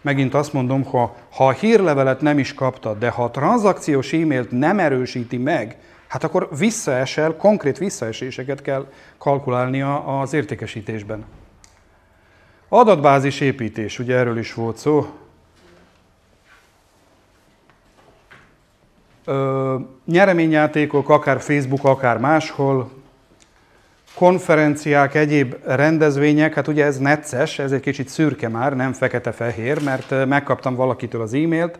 [0.01, 4.51] Megint azt mondom, ha, ha a hírlevelet nem is kaptad, de ha a tranzakciós e-mailt
[4.51, 11.25] nem erősíti meg, hát akkor visszaesel, konkrét visszaeséseket kell kalkulálni az értékesítésben.
[12.69, 15.05] Adatbázis építés, ugye erről is volt szó,
[19.25, 22.91] Ö, nyereményjátékok, akár Facebook, akár máshol,
[24.15, 30.25] konferenciák, egyéb rendezvények, hát ugye ez necces, ez egy kicsit szürke már, nem fekete-fehér, mert
[30.25, 31.79] megkaptam valakitől az e-mailt,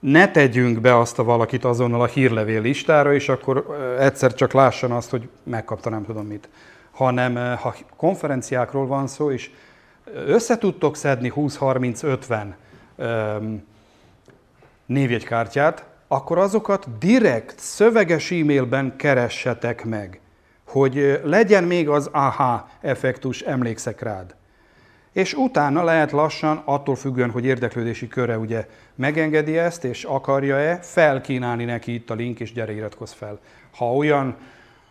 [0.00, 4.90] ne tegyünk be azt a valakit azonnal a hírlevél listára, és akkor egyszer csak lássan
[4.90, 6.48] azt, hogy megkapta nem tudom mit.
[6.90, 9.50] Hanem ha konferenciákról van szó, és
[10.26, 12.44] összetudtok szedni 20-30-50
[14.86, 20.20] névjegykártyát, akkor azokat direkt szöveges e-mailben keressetek meg,
[20.66, 24.34] hogy legyen még az aha effektus, emlékszek rád.
[25.12, 31.64] És utána lehet lassan, attól függően, hogy érdeklődési köre ugye megengedi ezt, és akarja-e, felkínálni
[31.64, 33.38] neki itt a link, és gyere iratkozz fel.
[33.76, 34.36] Ha olyan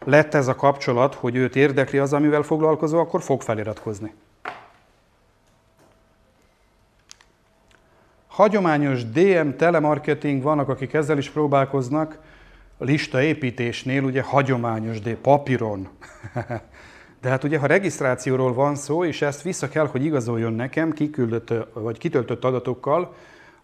[0.06, 4.14] lett ez a kapcsolat, hogy őt érdekli az, amivel foglalkozó, akkor fog feliratkozni.
[8.40, 12.20] Hagyományos DM telemarketing vannak, akik ezzel is próbálkoznak,
[12.78, 15.88] a lista építésnél ugye hagyományos D, papíron.
[17.22, 21.54] De hát ugye, ha regisztrációról van szó, és ezt vissza kell, hogy igazoljon nekem kiküldött,
[21.74, 23.16] vagy kitöltött adatokkal,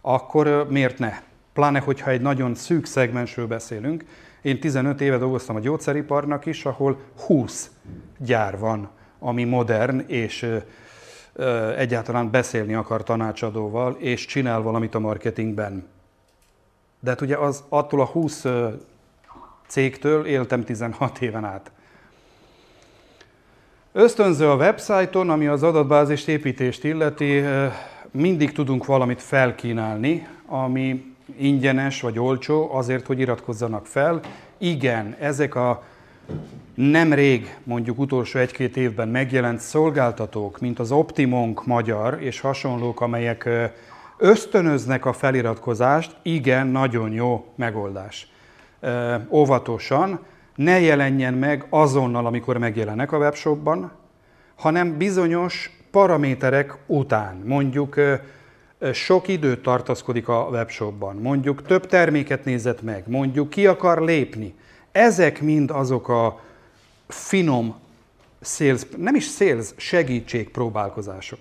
[0.02, 1.14] akkor miért ne?
[1.54, 4.06] Pláne, hogyha egy nagyon szűk szegmensről beszélünk.
[4.42, 7.72] Én 15 éve dolgoztam a gyógyszeriparnak is, ahol 20
[8.18, 10.48] gyár van, ami modern és
[11.78, 15.88] egyáltalán beszélni akar tanácsadóval, és csinál valamit a marketingben.
[17.00, 18.46] De hát ugye az attól a 20
[19.68, 21.72] cégtől éltem 16 éven át.
[23.92, 27.44] Ösztönző a websájton, ami az adatbázis építést illeti,
[28.12, 34.20] mindig tudunk valamit felkínálni, ami ingyenes vagy olcsó, azért, hogy iratkozzanak fel.
[34.58, 35.84] Igen, ezek a
[36.76, 43.50] nemrég, mondjuk utolsó egy-két évben megjelent szolgáltatók, mint az Optimonk magyar és hasonlók, amelyek
[44.18, 48.28] ösztönöznek a feliratkozást, igen, nagyon jó megoldás.
[49.30, 50.20] Óvatosan,
[50.56, 53.92] ne jelenjen meg azonnal, amikor megjelennek a webshopban,
[54.56, 57.42] hanem bizonyos paraméterek után.
[57.46, 58.00] Mondjuk
[58.94, 64.56] sok időt tartaszkodik a webshopban, mondjuk több terméket nézett meg, mondjuk ki akar lépni.
[64.92, 66.40] Ezek mind azok a
[67.08, 67.76] finom
[68.42, 71.40] sales, nem is sales, segítség próbálkozások.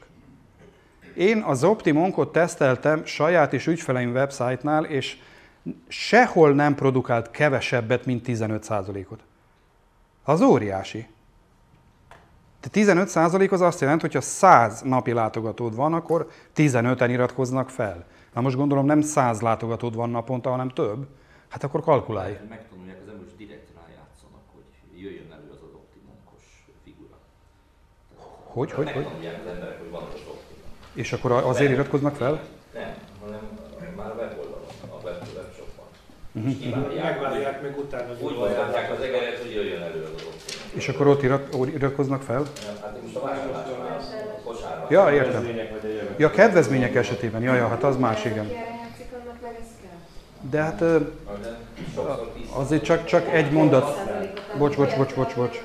[1.17, 5.19] Én az Optimonkot teszteltem saját és ügyfeleim websájtnál, és
[5.89, 9.21] sehol nem produkált kevesebbet, mint 15%-ot.
[10.25, 11.07] Az óriási.
[12.61, 18.05] De 15% az azt jelenti, hogy ha 100 napi látogatód van, akkor 15-en iratkoznak fel.
[18.35, 21.07] Na most gondolom nem 100 látogatód van naponta, hanem több.
[21.49, 22.39] Hát akkor kalkulálj.
[22.49, 26.43] Megtanulják az ember, hogy direkt rájátszanak, hogy jöjjön elő az az optimunkos
[26.85, 27.17] figura.
[28.55, 29.07] Hogy, hogy, hogy?
[29.07, 30.63] Az emberek, hogy van az optimum.
[30.95, 32.41] És akkor azért iratkoznak fel?
[32.75, 33.41] Nem, hanem
[33.97, 35.85] már a weboldalon, a web, webshopon.
[36.33, 36.49] Mhm.
[36.49, 38.07] És kiválják, Megvárják meg utána.
[38.07, 40.71] hogy úgy mozgatják az egeret, hogy jöjjön elő az optimum.
[40.75, 42.41] És akkor ott irat, iratkoznak fel?
[42.41, 44.87] Nem, Hát most a vásárlásnál, a kosárban.
[44.91, 45.49] Ja, értem.
[46.17, 48.51] Ja, kedvezmények esetében, ja, ja, hát az más, igen.
[50.51, 50.83] De hát
[52.53, 53.99] azért csak, csak egy mondat,
[54.59, 55.59] Bocs, bocs, bocs, bocs, bocs.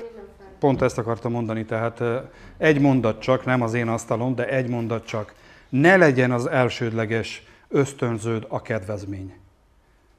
[0.60, 2.02] Pont ezt akartam mondani, tehát
[2.56, 5.34] egy mondat csak, nem az én asztalom, de egy mondat csak.
[5.68, 9.34] Ne legyen az elsődleges ösztönződ a kedvezmény,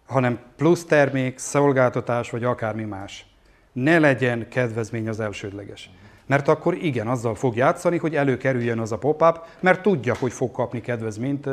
[0.06, 3.26] hanem plusz termék, szolgáltatás vagy akármi más.
[3.72, 5.90] Ne legyen kedvezmény az elsődleges.
[6.26, 10.52] Mert akkor igen, azzal fog játszani, hogy előkerüljön az a pop-up, mert tudja, hogy fog
[10.52, 11.50] kapni kedvezményt,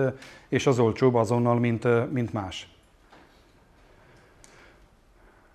[0.49, 2.69] és az olcsóbb azonnal, mint, mint más.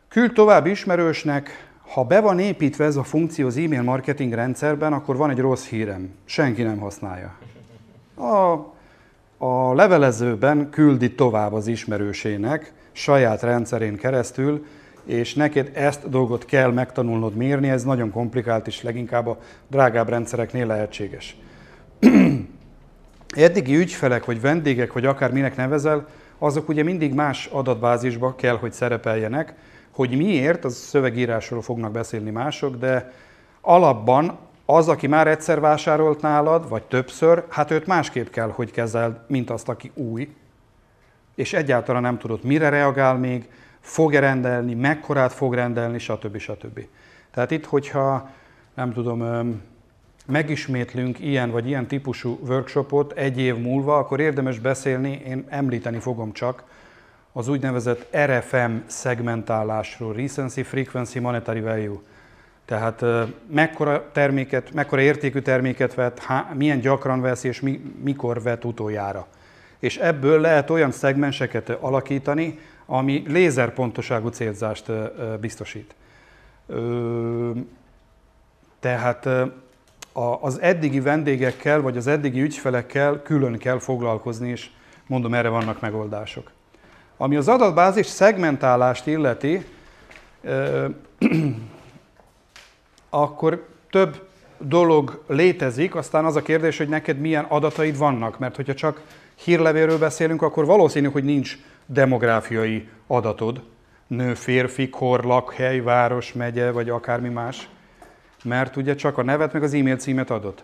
[0.08, 5.17] Küld tovább ismerősnek, ha be van építve ez a funkció az e-mail marketing rendszerben, akkor
[5.17, 6.10] van egy rossz hírem.
[6.26, 7.36] Senki nem használja.
[8.15, 8.54] A,
[9.46, 14.65] a levelezőben küldi tovább az ismerősének, saját rendszerén keresztül,
[15.06, 20.10] és neked ezt a dolgot kell megtanulnod mérni, ez nagyon komplikált, és leginkább a drágább
[20.10, 21.38] rendszereknél lehetséges.
[23.36, 28.72] Eddigi ügyfelek, vagy vendégek, vagy akár minek nevezel, azok ugye mindig más adatbázisba kell, hogy
[28.72, 29.56] szerepeljenek,
[29.93, 33.12] hogy miért, az szövegírásról fognak beszélni mások, de
[33.62, 39.15] alapban az, aki már egyszer vásárolt nálad, vagy többször, hát őt másképp kell, hogy kezeld,
[39.27, 40.29] mint azt, aki új,
[41.36, 46.38] és egyáltalán nem tudod, mire reagál még, fog-e rendelni, mekkorát fog rendelni, stb.
[46.38, 46.86] stb.
[47.32, 48.29] Tehát itt, hogyha
[48.73, 49.21] nem tudom,
[50.25, 56.34] megismétlünk ilyen vagy ilyen típusú workshopot egy év múlva, akkor érdemes beszélni, én említeni fogom
[56.34, 56.63] csak,
[57.34, 61.98] az úgynevezett RFM szegmentálásról, Recency Frequency Monetary Value.
[62.65, 63.06] Tehát
[63.52, 69.28] mekkora terméket, mekkora értékű terméket vett, há, milyen gyakran vesz és mi, mikor vett utoljára.
[69.80, 74.91] És ebből lehet olyan szegmenseket alakítani, ami lézerpontoságú célzást
[75.39, 75.96] biztosít.
[78.80, 79.30] Tehát
[80.41, 84.69] az eddigi vendégekkel, vagy az eddigi ügyfelekkel külön kell foglalkozni, és
[85.08, 86.52] mondom, erre vannak megoldások.
[87.17, 89.65] Ami az adatbázis szegmentálást illeti,
[93.10, 98.73] akkor több dolog létezik, aztán az a kérdés, hogy neked milyen adataid vannak, mert hogyha
[98.73, 99.02] csak
[99.36, 103.62] hírlevélről beszélünk, akkor valószínű, hogy nincs demográfiai adatod,
[104.08, 107.69] nő, férfi, kor, lakhely, város, megye, vagy akármi más,
[108.43, 110.63] mert ugye csak a nevet meg az e-mail címet adott.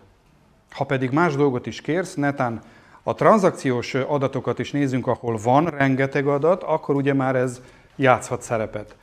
[0.72, 2.62] Ha pedig más dolgot is kérsz, netán
[3.04, 7.62] a tranzakciós adatokat is nézzünk, ahol van rengeteg adat, akkor ugye már ez
[7.96, 8.96] játszhat szerepet.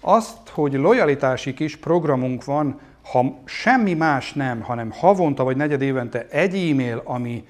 [0.00, 2.80] Azt, hogy lojalitási kis programunk van,
[3.12, 7.46] ha semmi más nem, hanem havonta vagy negyed évente egy e-mail, ami,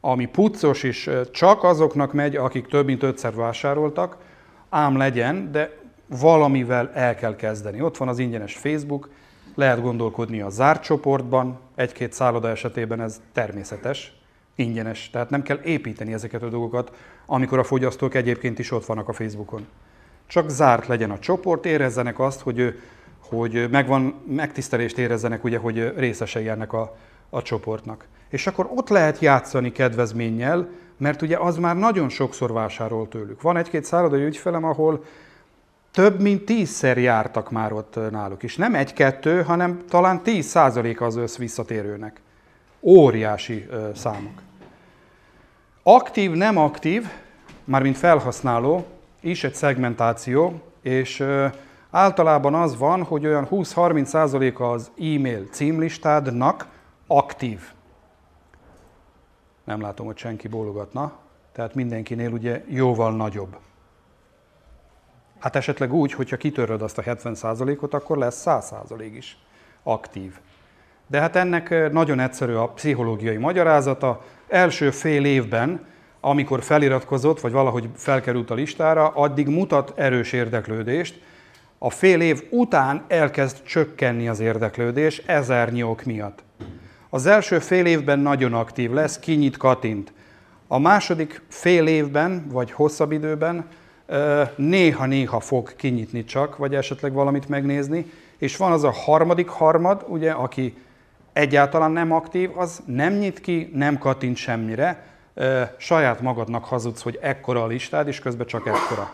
[0.00, 4.16] ami puccos és csak azoknak megy, akik több mint ötszer vásároltak,
[4.68, 5.70] ám legyen, de
[6.06, 7.80] valamivel el kell kezdeni.
[7.80, 9.08] Ott van az ingyenes Facebook,
[9.54, 14.15] lehet gondolkodni a zárt csoportban, egy-két szálloda esetében ez természetes,
[14.56, 16.92] ingyenes, tehát nem kell építeni ezeket a dolgokat,
[17.26, 19.66] amikor a fogyasztók egyébként is ott vannak a Facebookon.
[20.26, 22.80] Csak zárt legyen a csoport, érezzenek azt, hogy,
[23.18, 26.96] hogy megvan, megtisztelést érezzenek, ugye, hogy részesei ennek a,
[27.30, 28.06] a csoportnak.
[28.28, 33.42] És akkor ott lehet játszani kedvezménnyel, mert ugye az már nagyon sokszor vásárol tőlük.
[33.42, 35.04] Van egy-két szállodai ügyfelem, ahol
[35.90, 38.56] több mint tízszer jártak már ott náluk is.
[38.56, 42.20] Nem egy-kettő, hanem talán 10 százaléka az össz visszatérőnek.
[42.88, 44.42] Óriási számok.
[45.82, 47.08] Aktív, nem aktív,
[47.64, 48.86] mármint felhasználó,
[49.20, 51.24] is egy szegmentáció, és
[51.90, 56.68] általában az van, hogy olyan 20-30 százaléka az e-mail címlistádnak
[57.06, 57.60] aktív.
[59.64, 61.12] Nem látom, hogy senki bólogatna,
[61.52, 63.56] tehát mindenkinél ugye jóval nagyobb.
[65.38, 69.38] Hát esetleg úgy, hogyha kitöröd azt a 70%-ot, akkor lesz 100% is
[69.82, 70.38] aktív.
[71.06, 74.24] De hát ennek nagyon egyszerű a pszichológiai magyarázata.
[74.48, 75.86] Első fél évben,
[76.20, 81.20] amikor feliratkozott, vagy valahogy felkerült a listára, addig mutat erős érdeklődést.
[81.78, 86.42] A fél év után elkezd csökkenni az érdeklődés ezernyi ok miatt.
[87.10, 90.12] Az első fél évben nagyon aktív lesz, kinyit, katint.
[90.66, 93.66] A második fél évben, vagy hosszabb időben
[94.56, 100.30] néha-néha fog kinyitni csak, vagy esetleg valamit megnézni, és van az a harmadik harmad, ugye,
[100.30, 100.76] aki
[101.36, 105.06] egyáltalán nem aktív, az nem nyit ki, nem kattint semmire,
[105.76, 109.10] saját magadnak hazudsz, hogy ekkora a listád, és közben csak ekkora.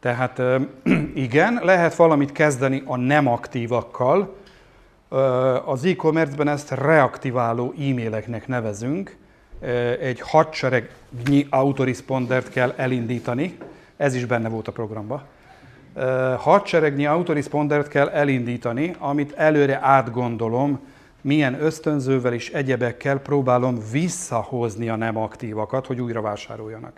[0.00, 0.42] Tehát
[1.14, 4.36] igen, lehet valamit kezdeni a nem aktívakkal,
[5.64, 9.16] az e-commerce-ben ezt reaktiváló e-maileknek nevezünk,
[10.00, 13.58] egy hadseregnyi autorespondert kell elindítani,
[13.96, 15.22] ez is benne volt a programban.
[16.38, 20.80] Hadseregnyi autorespondert kell elindítani, amit előre átgondolom,
[21.20, 26.92] milyen ösztönzővel és egyebekkel próbálom visszahozni a nem aktívakat, hogy újra vásároljanak.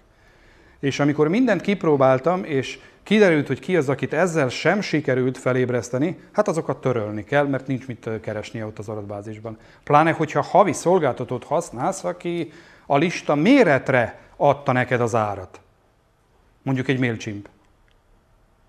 [0.80, 6.48] És amikor mindent kipróbáltam, és kiderült, hogy ki az, akit ezzel sem sikerült felébreszteni, hát
[6.48, 9.58] azokat törölni kell, mert nincs mit keresni ott az adatbázisban.
[9.84, 12.52] Pláne, hogyha havi szolgáltatót használsz, aki
[12.86, 15.60] a lista méretre adta neked az árat
[16.62, 17.48] mondjuk egy MailChimp.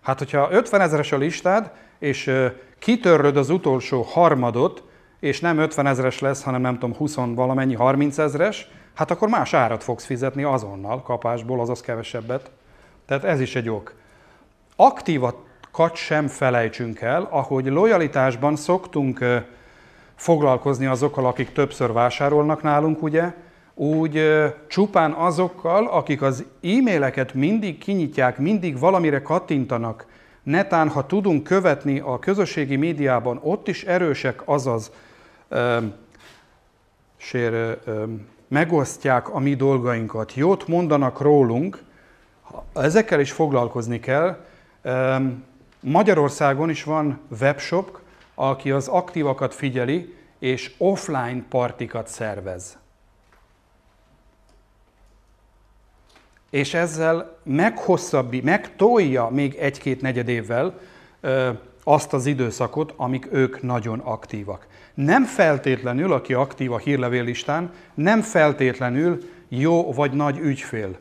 [0.02, 2.32] Hát, hogyha 50 ezeres a listád, és
[2.80, 4.84] kitörröd az utolsó harmadot,
[5.24, 9.54] és nem 50 ezeres lesz, hanem nem tudom, 20 valamennyi, 30 ezeres, hát akkor más
[9.54, 12.52] árat fogsz fizetni azonnal kapásból, azaz kevesebbet.
[13.06, 13.94] Tehát ez is egy ok.
[14.76, 19.26] Aktívakat sem felejtsünk el, ahogy lojalitásban szoktunk
[20.16, 23.34] foglalkozni azokkal, akik többször vásárolnak nálunk, ugye,
[23.74, 24.22] úgy
[24.68, 30.06] csupán azokkal, akik az e-maileket mindig kinyitják, mindig valamire kattintanak,
[30.44, 34.92] netán, ha tudunk követni a közösségi médiában, ott is erősek, azaz
[37.18, 37.80] sér,
[38.48, 41.84] megosztják a mi dolgainkat, jót mondanak rólunk,
[42.74, 44.46] ezekkel is foglalkozni kell.
[45.80, 48.00] Magyarországon is van webshop,
[48.36, 52.78] aki az aktívakat figyeli, és offline partikat szervez.
[56.54, 60.80] és ezzel meghosszabbi, megtolja még egy-két negyed évvel
[61.84, 64.68] azt az időszakot, amik ők nagyon aktívak.
[64.94, 70.98] Nem feltétlenül, aki aktív a hírlevéllistán, nem feltétlenül jó vagy nagy ügyfél.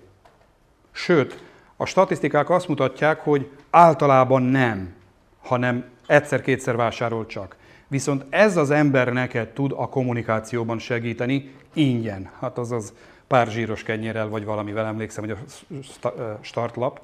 [0.93, 1.43] Sőt,
[1.76, 4.95] a statisztikák azt mutatják, hogy általában nem,
[5.43, 7.57] hanem egyszer-kétszer vásárol csak.
[7.88, 12.30] Viszont ez az ember neked tud a kommunikációban segíteni ingyen.
[12.40, 12.93] Hát azaz
[13.26, 15.36] pár zsíros kenyérrel, vagy valamivel, emlékszem, hogy
[16.03, 17.01] a startlap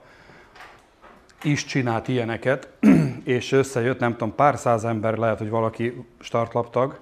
[1.42, 2.68] is csinált ilyeneket,
[3.24, 6.98] és összejött, nem tudom, pár száz ember, lehet, hogy valaki startlap tag,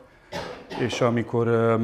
[0.81, 1.79] és amikor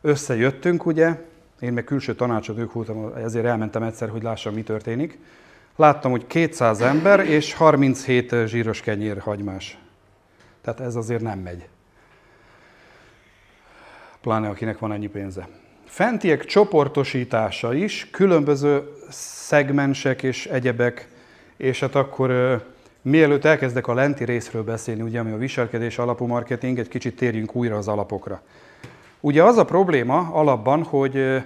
[0.00, 1.20] összejöttünk, ugye,
[1.60, 5.18] én meg külső tanácsot voltam, ezért elmentem egyszer, hogy lássam, mi történik.
[5.76, 9.78] Láttam, hogy 200 ember és 37 zsíros kenyér hagymás.
[10.60, 11.68] Tehát ez azért nem megy.
[14.20, 15.48] Pláne akinek van ennyi pénze
[15.94, 21.08] fentiek csoportosítása is, különböző szegmensek és egyebek,
[21.56, 22.60] és hát akkor
[23.02, 27.54] mielőtt elkezdek a lenti részről beszélni, ugye, ami a viselkedés alapú marketing, egy kicsit térjünk
[27.54, 28.42] újra az alapokra.
[29.20, 31.44] Ugye az a probléma alapban, hogy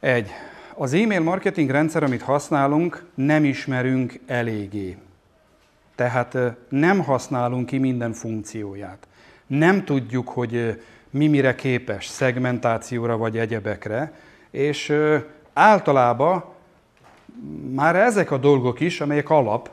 [0.00, 0.30] egy,
[0.74, 4.96] az e-mail marketing rendszer, amit használunk, nem ismerünk eléggé.
[5.94, 6.38] Tehát
[6.68, 9.06] nem használunk ki minden funkcióját.
[9.46, 14.12] Nem tudjuk, hogy mi mire képes, szegmentációra vagy egyebekre,
[14.50, 14.94] és
[15.52, 16.44] általában
[17.70, 19.70] már ezek a dolgok is, amelyek alap,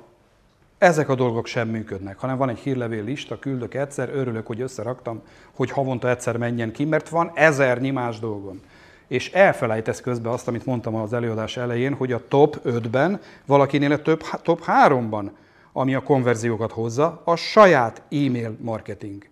[0.77, 5.21] ezek a dolgok sem működnek, hanem van egy hírlevél lista, küldök egyszer, örülök, hogy összeraktam,
[5.55, 8.61] hogy havonta egyszer menjen ki, mert van ezernyi más dolgon.
[9.07, 14.01] És elfelejtesz közben azt, amit mondtam az előadás elején, hogy a top 5-ben, valakinél a
[14.01, 15.29] több, top 3-ban,
[15.73, 19.29] ami a konverziókat hozza, a saját e-mail marketing.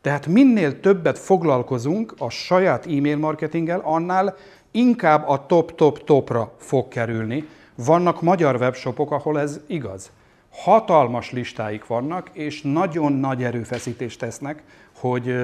[0.00, 4.36] Tehát minél többet foglalkozunk a saját e-mail marketinggel, annál
[4.72, 10.10] inkább a top-top-topra fog kerülni, Vannak magyar webshopok, ahol ez igaz.
[10.50, 14.62] Hatalmas listáik vannak, és nagyon nagy erőfeszítést tesznek,
[14.98, 15.36] hogy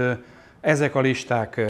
[0.60, 1.60] ezek a listák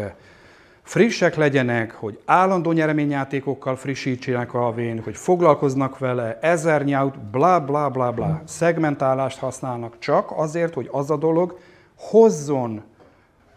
[0.83, 7.89] frissek legyenek, hogy állandó nyereményjátékokkal frissítsenek a vén, hogy foglalkoznak vele, ezer nyáut, bla bla
[7.89, 8.43] bla bla.
[8.45, 11.59] Szegmentálást használnak csak azért, hogy az a dolog
[11.95, 12.83] hozzon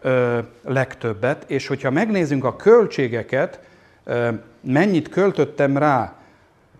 [0.01, 3.59] ö, legtöbbet, és hogyha megnézzünk a költségeket,
[4.61, 6.15] mennyit költöttem rá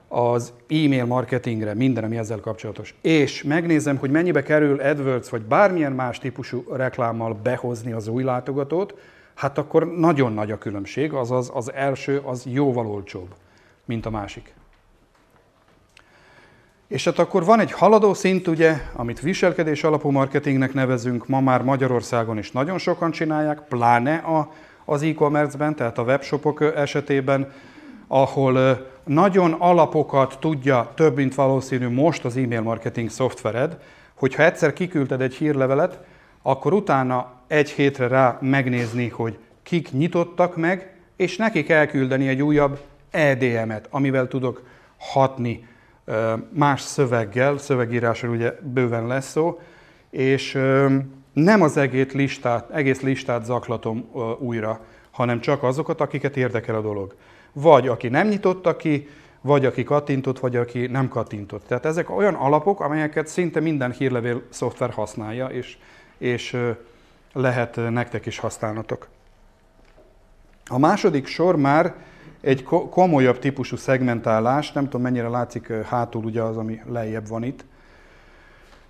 [0.08, 5.92] az e-mail marketingre, minden, ami ezzel kapcsolatos, és megnézem, hogy mennyibe kerül AdWords vagy bármilyen
[5.92, 8.96] más típusú reklámmal behozni az új látogatót,
[9.36, 13.28] hát akkor nagyon nagy a különbség, azaz az első az jóval olcsóbb,
[13.86, 14.54] mint a másik.
[16.88, 21.64] És hát akkor van egy haladó szint, ugye, amit viselkedés alapú marketingnek nevezünk, ma már
[21.64, 24.52] Magyarországon is nagyon sokan csinálják, pláne a,
[24.92, 27.52] az e-commerce-ben, tehát a webshopok esetében,
[28.08, 33.78] ahol nagyon alapokat tudja több, mint valószínű most az e-mail marketing szoftvered,
[34.16, 36.00] hogyha egyszer kiküldted egy hírlevelet,
[36.42, 42.80] akkor utána egy hétre rá megnézni, hogy kik nyitottak meg, és nekik elküldeni egy újabb
[43.12, 44.64] EDM-et, amivel tudok
[44.98, 45.68] hatni
[46.50, 49.60] más szöveggel, szövegírásról ugye bőven lesz szó,
[50.10, 50.60] és
[51.34, 54.10] nem az egész listát, egész listát zaklatom
[54.40, 54.80] újra,
[55.12, 57.16] hanem csak azokat, akiket érdekel a dolog.
[57.54, 59.08] Vagy aki nem nyitotta ki,
[59.42, 61.68] vagy aki kattintott, vagy aki nem kattintott.
[61.68, 65.78] Tehát ezek olyan alapok, amelyeket szinte minden hírlevél szoftver használja, és,
[66.18, 66.58] és
[67.34, 69.08] lehet nektek is használnotok.
[70.68, 71.96] A második sor már
[72.42, 77.66] egy komolyabb típusú szegmentálás, nem tudom mennyire látszik hátul ugye az, ami lejjebb van itt.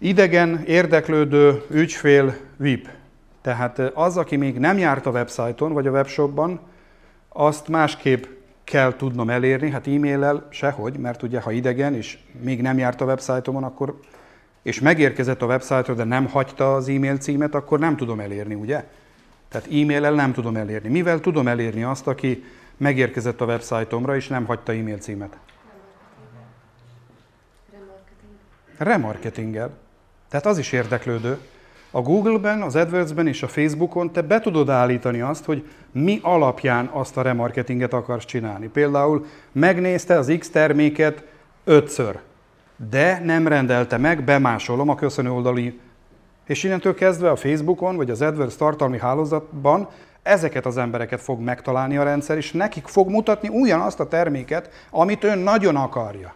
[0.04, 2.90] Idegen, érdeklődő, ügyfél, VIP.
[3.42, 6.60] Tehát az, aki még nem járt a websájton vagy a webshopban,
[7.30, 8.24] azt másképp
[8.64, 13.06] kell tudnom elérni, hát e-maillel sehogy, mert ugye ha idegen és még nem járt a
[13.06, 14.00] websájtomon, akkor
[14.62, 18.84] és megérkezett a websájtra, de nem hagyta az e-mail címet, akkor nem tudom elérni, ugye?
[19.50, 20.90] Tehát e-maillel nem tudom elérni.
[20.90, 22.44] Mivel tudom elérni azt, aki
[22.78, 25.38] megérkezett a websájtomra, és nem hagyta e-mail címet?
[27.72, 28.38] Remarketing.
[28.78, 29.90] Remarketinggel.
[30.32, 31.38] Tehát az is érdeklődő.
[31.92, 36.86] A Google-ben, az AdWords-ben és a Facebookon te be tudod állítani azt, hogy mi alapján
[36.86, 38.68] azt a remarketinget akarsz csinálni.
[38.68, 41.24] Például megnézte az X terméket
[41.64, 42.20] ötször,
[42.90, 45.80] de nem rendelte meg, bemásolom a köszönő oldali.
[46.46, 49.88] És innentől kezdve a Facebookon vagy az AdWords tartalmi hálózatban
[50.22, 55.24] ezeket az embereket fog megtalálni a rendszer, és nekik fog mutatni ugyanazt a terméket, amit
[55.24, 56.34] ön nagyon akarja.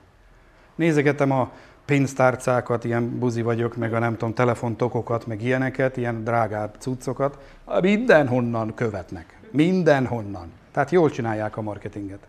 [0.76, 1.52] Nézegetem a
[1.86, 7.38] pénztárcákat, ilyen buzi vagyok, meg a nem tudom, telefontokokat, meg ilyeneket, ilyen drágább cuccokat,
[7.82, 9.40] mindenhonnan követnek.
[9.52, 10.52] Mindenhonnan.
[10.72, 12.28] Tehát jól csinálják a marketinget.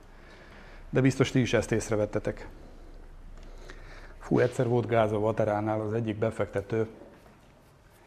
[0.90, 2.48] De biztos ti is ezt észrevettetek.
[4.18, 6.86] Fú, egyszer volt gáz a Vateránál, az egyik befektető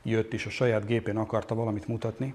[0.04, 2.34] jött is a saját gépén akarta valamit mutatni,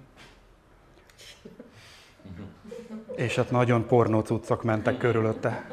[3.17, 5.65] és hát nagyon pornó cuccok mentek körülötte.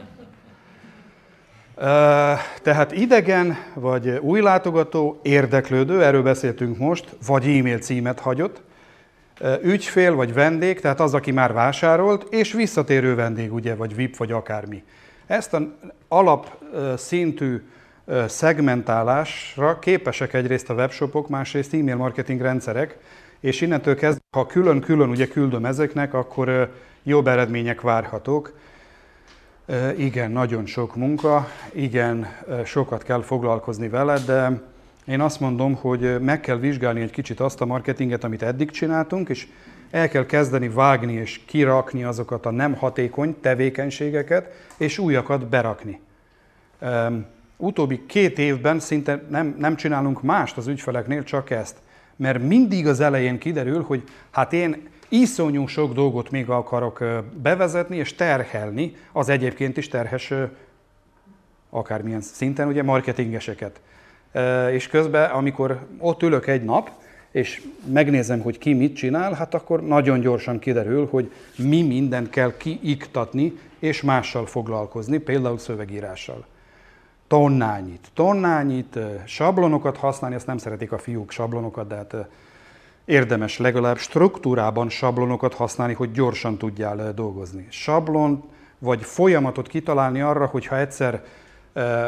[2.62, 8.62] Tehát idegen, vagy új látogató, érdeklődő, erről beszéltünk most, vagy e-mail címet hagyott,
[9.64, 14.32] ügyfél vagy vendég, tehát az, aki már vásárolt, és visszatérő vendég, ugye, vagy VIP, vagy
[14.32, 14.84] akármi.
[15.28, 15.76] Ezt a
[16.08, 17.62] alapszintű
[18.28, 22.98] szegmentálásra képesek egyrészt a webshopok, másrészt e-mail marketing rendszerek,
[23.40, 26.72] és innentől kezdve, ha külön-külön ugye küldöm ezeknek, akkor
[27.04, 28.54] jobb eredmények várhatók.
[29.98, 32.28] Igen, nagyon sok munka, igen,
[32.66, 34.62] sokat kell foglalkozni vele, de
[35.06, 39.30] én azt mondom, hogy meg kell vizsgálni egy kicsit azt a marketinget, amit eddig csináltunk,
[39.30, 39.48] és
[39.92, 46.00] el kell kezdeni vágni és kirakni azokat a nem hatékony tevékenységeket, és újakat berakni.
[47.58, 51.76] Utóbbi két évben szinte nem, nem csinálunk mást az ügyfeleknél, csak ezt.
[52.16, 57.04] Mert mindig az elején kiderül, hogy hát én iszonyú sok dolgot még akarok
[57.42, 60.34] bevezetni és terhelni az egyébként is terhes
[61.70, 63.82] akármilyen szinten, ugye marketingeseket.
[64.72, 66.92] És közben, amikor ott ülök egy nap,
[67.32, 72.58] és megnézem, hogy ki mit csinál, hát akkor nagyon gyorsan kiderül, hogy mi mindent kell
[72.58, 76.46] kiiktatni, és mással foglalkozni, például szövegírással.
[77.28, 82.16] Tonnányit, tonnányit, sablonokat használni, ezt nem szeretik a fiúk sablonokat, de hát
[83.06, 87.68] érdemes legalább struktúrában sablonokat használni, hogy gyorsan tudjál dolgozni.
[87.70, 88.44] Sablon
[88.80, 91.24] vagy folyamatot kitalálni arra, hogy ha egyszer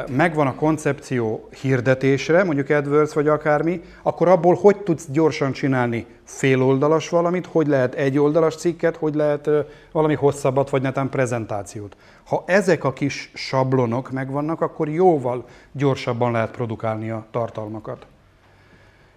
[0.10, 7.10] megvan a koncepció hirdetésre, mondjuk AdWords vagy akármi, akkor abból hogy tudsz gyorsan csinálni féloldalas
[7.10, 9.50] valamit, hogy lehet egy oldalas cikket, hogy lehet
[9.92, 11.96] valami hosszabbat, vagy netán prezentációt.
[12.26, 18.06] Ha ezek a kis sablonok megvannak, akkor jóval gyorsabban lehet produkálni a tartalmakat.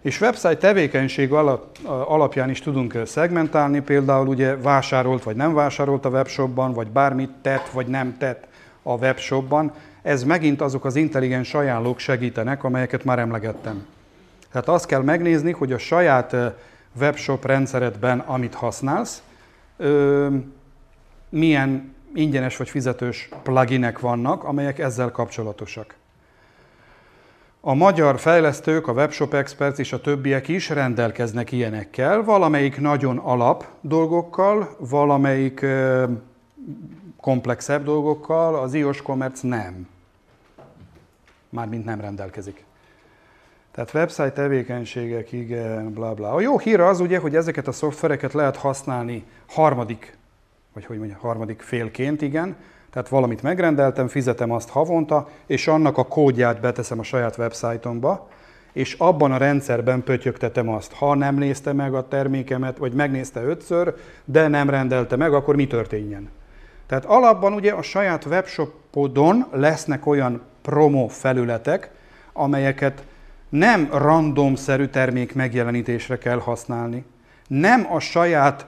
[0.07, 1.33] És website tevékenység
[1.85, 7.69] alapján is tudunk szegmentálni, például ugye vásárolt vagy nem vásárolt a webshopban, vagy bármit tett
[7.69, 8.47] vagy nem tett
[8.83, 9.73] a webshopban.
[10.03, 13.87] Ez megint azok az intelligens ajánlók segítenek, amelyeket már emlegettem.
[14.53, 16.37] Tehát azt kell megnézni, hogy a saját
[17.01, 19.23] webshop rendszeredben, amit használsz,
[21.29, 25.95] milyen ingyenes vagy fizetős pluginek vannak, amelyek ezzel kapcsolatosak.
[27.69, 33.67] A magyar fejlesztők, a Webshop Experts és a többiek is rendelkeznek ilyenekkel, valamelyik nagyon alap
[33.81, 35.67] dolgokkal, valamelyik
[37.21, 39.89] komplexebb dolgokkal, az iOS Commerce nem.
[41.49, 42.65] Mármint nem rendelkezik.
[43.71, 46.33] Tehát website tevékenységek, igen, bla bla.
[46.33, 50.17] A jó hír az ugye, hogy ezeket a szoftvereket lehet használni harmadik,
[50.73, 52.57] vagy hogy mondja, harmadik félként, igen,
[52.97, 58.29] tehát valamit megrendeltem, fizetem azt havonta, és annak a kódját beteszem a saját websájtomba,
[58.73, 60.93] és abban a rendszerben pötyögtetem azt.
[60.93, 63.95] Ha nem nézte meg a termékemet, vagy megnézte ötször,
[64.25, 66.29] de nem rendelte meg, akkor mi történjen?
[66.87, 71.91] Tehát alapban ugye a saját webshopodon lesznek olyan promo felületek,
[72.33, 73.05] amelyeket
[73.49, 77.05] nem randomszerű termék megjelenítésre kell használni,
[77.47, 78.67] nem a saját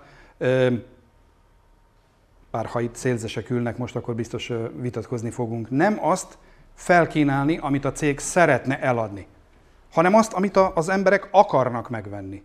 [2.59, 6.39] bár ha itt szélzesek ülnek most, akkor biztos vitatkozni fogunk, nem azt
[6.75, 9.27] felkínálni, amit a cég szeretne eladni,
[9.93, 12.43] hanem azt, amit az emberek akarnak megvenni.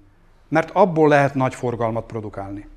[0.48, 2.68] Mert abból lehet nagy forgalmat produkálni.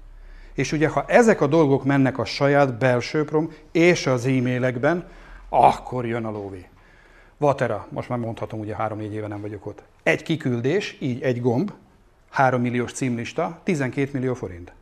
[0.55, 5.09] És ugye, ha ezek a dolgok mennek a saját belső prom és az e-mailekben,
[5.49, 6.67] akkor jön a lóvé.
[7.37, 9.83] Vatera, most már mondhatom, ugye három-négy éve nem vagyok ott.
[10.03, 11.73] Egy kiküldés, így egy gomb,
[12.31, 14.73] három milliós címlista, 12 millió forint.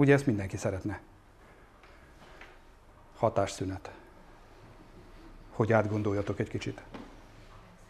[0.00, 1.00] Ugye ezt mindenki szeretne.
[3.16, 3.90] Hatásszünet.
[5.50, 6.80] Hogy átgondoljatok egy kicsit.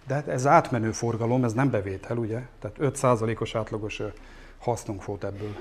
[0.06, 2.40] De hát ez átmenő forgalom, ez nem bevétel, ugye?
[2.58, 4.02] Tehát 5%-os átlagos
[4.58, 5.56] hasznunk volt ebből.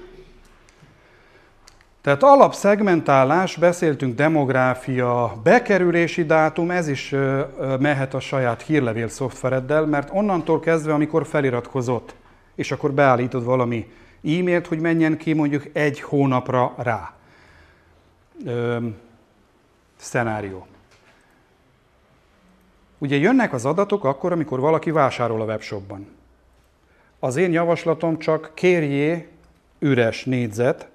[2.02, 7.16] Tehát alapszegmentálás, beszéltünk demográfia, bekerülési dátum, ez is
[7.80, 12.16] mehet a saját hírlevél szoftvereddel, mert onnantól kezdve, amikor feliratkozott,
[12.56, 13.92] és akkor beállítod valami
[14.28, 17.14] e-mailt, hogy menjen ki mondjuk egy hónapra rá.
[18.46, 18.78] Ö,
[19.96, 20.68] szenárió.
[22.98, 26.08] Ugye jönnek az adatok akkor, amikor valaki vásárol a webshopban.
[27.20, 29.28] Az én javaslatom csak kérjé
[29.80, 30.88] üres négyzet,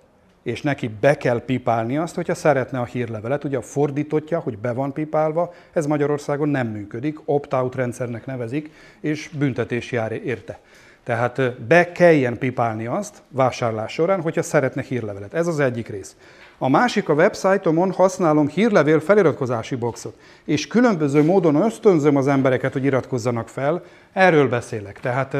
[0.43, 3.45] és neki be kell pipálni azt, hogyha szeretne a hírlevelet.
[3.45, 8.71] Ugye a fordítottja, hogy be van pipálva, ez Magyarországon nem működik, opt-out rendszernek nevezik,
[9.01, 10.59] és büntetés jár érte.
[11.05, 15.35] Tehát be kelljen pipálni azt vásárlás során, hogyha szeretne hírlevelet.
[15.35, 16.17] Ez az egyik rész.
[16.59, 22.85] A másik a websájtomon használom hírlevél feliratkozási boxot, és különböző módon ösztönzöm az embereket, hogy
[22.85, 25.01] iratkozzanak fel, erről beszélek.
[25.01, 25.37] Tehát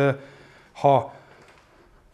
[0.73, 1.13] ha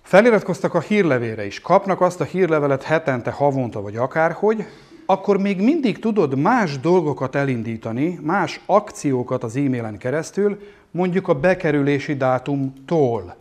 [0.02, 4.64] feliratkoztak a hírlevére is, kapnak azt a hírlevelet hetente, havonta vagy akárhogy,
[5.06, 10.58] akkor még mindig tudod más dolgokat elindítani, más akciókat az e-mailen keresztül,
[10.90, 13.36] mondjuk a bekerülési dátumtól.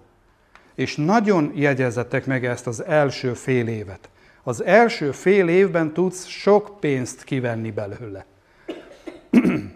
[0.76, 4.10] És nagyon jegyezzetek meg ezt az első fél évet.
[4.44, 8.26] Az első fél évben tudsz sok pénzt kivenni belőle.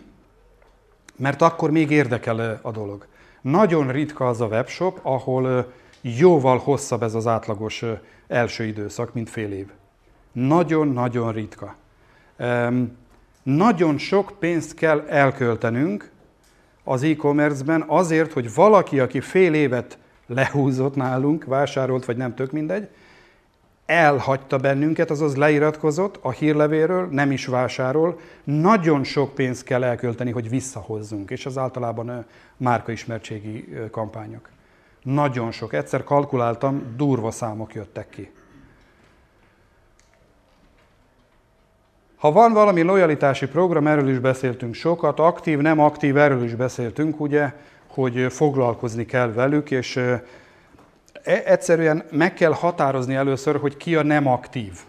[1.15, 3.05] Mert akkor még érdekel a dolog.
[3.41, 7.85] Nagyon ritka az a webshop, ahol jóval hosszabb ez az átlagos
[8.27, 9.67] első időszak, mint fél év.
[10.31, 11.75] Nagyon-nagyon ritka.
[13.43, 16.10] Nagyon sok pénzt kell elköltenünk
[16.83, 22.87] az e-commerce-ben azért, hogy valaki, aki fél évet lehúzott nálunk, vásárolt, vagy nem tök mindegy,
[23.85, 30.49] elhagyta bennünket, azaz leiratkozott a hírlevéről, nem is vásárol, nagyon sok pénzt kell elkölteni, hogy
[30.49, 32.25] visszahozzunk, és az általában
[32.57, 34.49] márkaismertségi kampányok.
[35.01, 35.73] Nagyon sok.
[35.73, 38.31] Egyszer kalkuláltam, durva számok jöttek ki.
[42.21, 47.19] Ha van valami lojalitási program, erről is beszéltünk sokat, aktív, nem aktív, erről is beszéltünk,
[47.19, 47.53] ugye,
[47.87, 50.23] hogy foglalkozni kell velük, és e,
[51.23, 54.79] egyszerűen meg kell határozni először, hogy ki a nem aktív.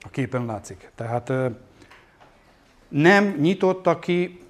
[0.00, 0.90] A képen látszik.
[0.94, 1.32] Tehát
[2.88, 4.40] nem nyitotta ki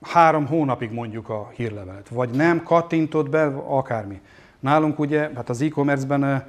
[0.00, 4.20] három hónapig mondjuk a hírlevelet, vagy nem kattintott be akármi.
[4.60, 6.44] Nálunk ugye, hát az e-commerce-ben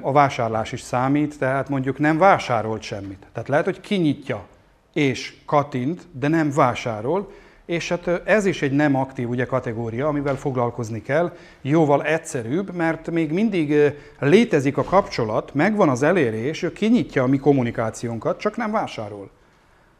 [0.00, 3.26] A vásárlás is számít, tehát mondjuk nem vásárolt semmit.
[3.32, 4.46] Tehát lehet, hogy kinyitja
[4.92, 7.30] és kattint, de nem vásárol,
[7.66, 11.36] és hát ez is egy nem aktív ugye, kategória, amivel foglalkozni kell.
[11.62, 17.38] Jóval egyszerűbb, mert még mindig létezik a kapcsolat, megvan az elérés, ő kinyitja a mi
[17.38, 19.30] kommunikációnkat, csak nem vásárol.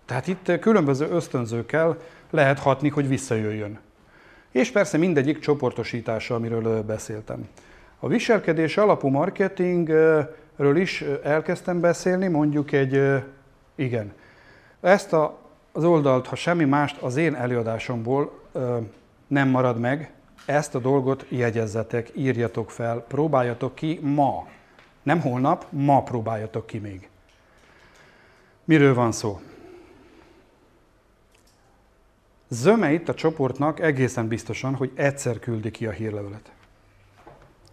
[0.07, 1.97] Tehát itt különböző ösztönzőkkel
[2.31, 3.79] lehet hatni, hogy visszajöjjön.
[4.51, 7.49] És persze mindegyik csoportosítása, amiről beszéltem.
[8.05, 13.23] A viselkedés alapú marketingről is elkezdtem beszélni, mondjuk egy,
[13.75, 14.13] igen,
[14.81, 15.39] ezt a,
[15.73, 18.41] az oldalt, ha semmi mást az én előadásomból
[19.27, 20.13] nem marad meg,
[20.47, 24.47] ezt a dolgot jegyezzetek, írjatok fel, próbáljatok ki ma.
[25.03, 27.09] Nem holnap, ma próbáljatok ki még.
[28.65, 29.41] Miről van szó?
[32.49, 36.53] Zöme itt a csoportnak egészen biztosan, hogy egyszer küldi ki a hírlevelet.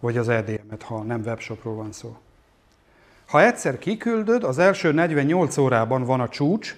[0.02, 2.16] Vagy az EDM-et, ha nem webshopról van szó.
[3.26, 6.76] Ha egyszer kiküldöd, az első 48 órában van a csúcs,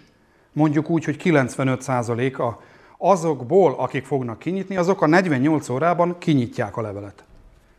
[0.52, 2.62] mondjuk úgy, hogy 95%-a
[2.98, 7.24] azokból, akik fognak kinyitni, azok a 48 órában kinyitják a levelet.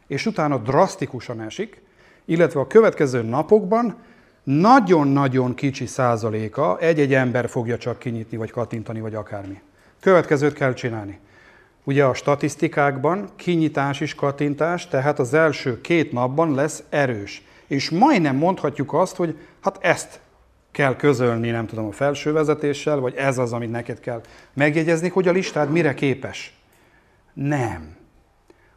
[0.08, 1.82] És utána drasztikusan esik,
[2.26, 3.96] illetve a következő napokban
[4.44, 9.62] nagyon-nagyon kicsi százaléka egy-egy ember fogja csak kinyitni, vagy kattintani, vagy akármi.
[10.00, 11.20] Következőt kell csinálni.
[11.88, 17.44] Ugye a statisztikákban kinyitás és kattintás, tehát az első két napban lesz erős.
[17.68, 20.20] És majdnem mondhatjuk azt, hogy hát ezt
[20.72, 24.22] kell közölni, nem tudom, a felső vezetéssel, vagy ez az, amit neked kell
[24.54, 26.58] megjegyezni, hogy a listád mire képes.
[27.34, 27.96] Nem.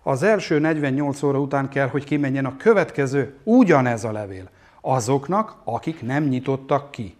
[0.02, 4.48] Az első 48 óra után kell, hogy kimenjen a következő ugyanez a levél.
[4.80, 7.16] Azoknak, akik nem nyitottak ki.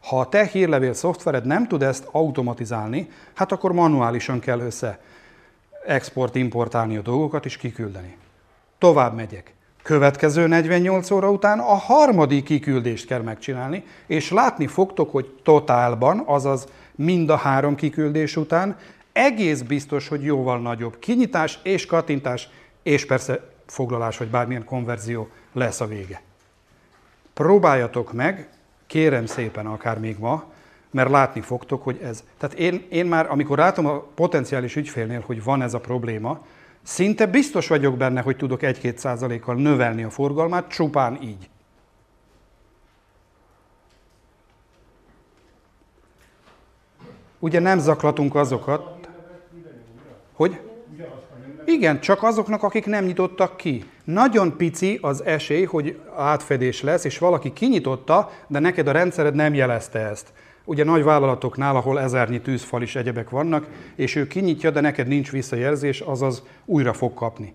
[0.00, 4.98] Ha a te hírlevél szoftvered nem tud ezt automatizálni, hát akkor manuálisan kell össze
[5.88, 8.16] export-importálni a dolgokat és kiküldeni.
[8.78, 9.52] Tovább megyek.
[9.82, 16.68] Következő 48 óra után a harmadik kiküldést kell megcsinálni, és látni fogtok, hogy totálban, azaz
[16.94, 18.76] mind a három kiküldés után
[19.12, 22.48] egész biztos, hogy jóval nagyobb kinyitás és kattintás,
[22.82, 26.22] és persze foglalás vagy bármilyen konverzió lesz a vége.
[27.34, 28.48] Próbáljatok meg,
[28.86, 30.44] kérem szépen akár még ma,
[30.90, 32.24] mert látni fogtok, hogy ez.
[32.38, 36.40] Tehát én, én már, amikor látom a potenciális ügyfélnél, hogy van ez a probléma,
[36.88, 41.48] Szinte biztos vagyok benne, hogy tudok 1-2 százalékkal növelni a forgalmát, csupán így.
[47.38, 49.08] Ugye nem zaklatunk azokat,
[50.32, 50.60] hogy?
[51.64, 53.84] Igen, csak azoknak, akik nem nyitottak ki.
[54.04, 59.54] Nagyon pici az esély, hogy átfedés lesz, és valaki kinyitotta, de neked a rendszered nem
[59.54, 60.32] jelezte ezt
[60.68, 65.30] ugye nagy vállalatoknál, ahol ezernyi tűzfal is egyebek vannak, és ő kinyitja, de neked nincs
[65.30, 67.54] visszajelzés, azaz újra fog kapni.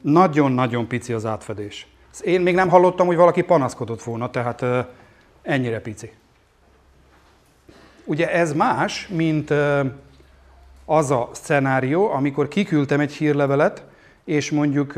[0.00, 1.86] Nagyon-nagyon pici az átfedés.
[2.24, 4.64] Én még nem hallottam, hogy valaki panaszkodott volna, tehát
[5.42, 6.12] ennyire pici.
[8.04, 9.52] Ugye ez más, mint
[10.84, 13.84] az a szenárió, amikor kiküldtem egy hírlevelet,
[14.24, 14.94] és mondjuk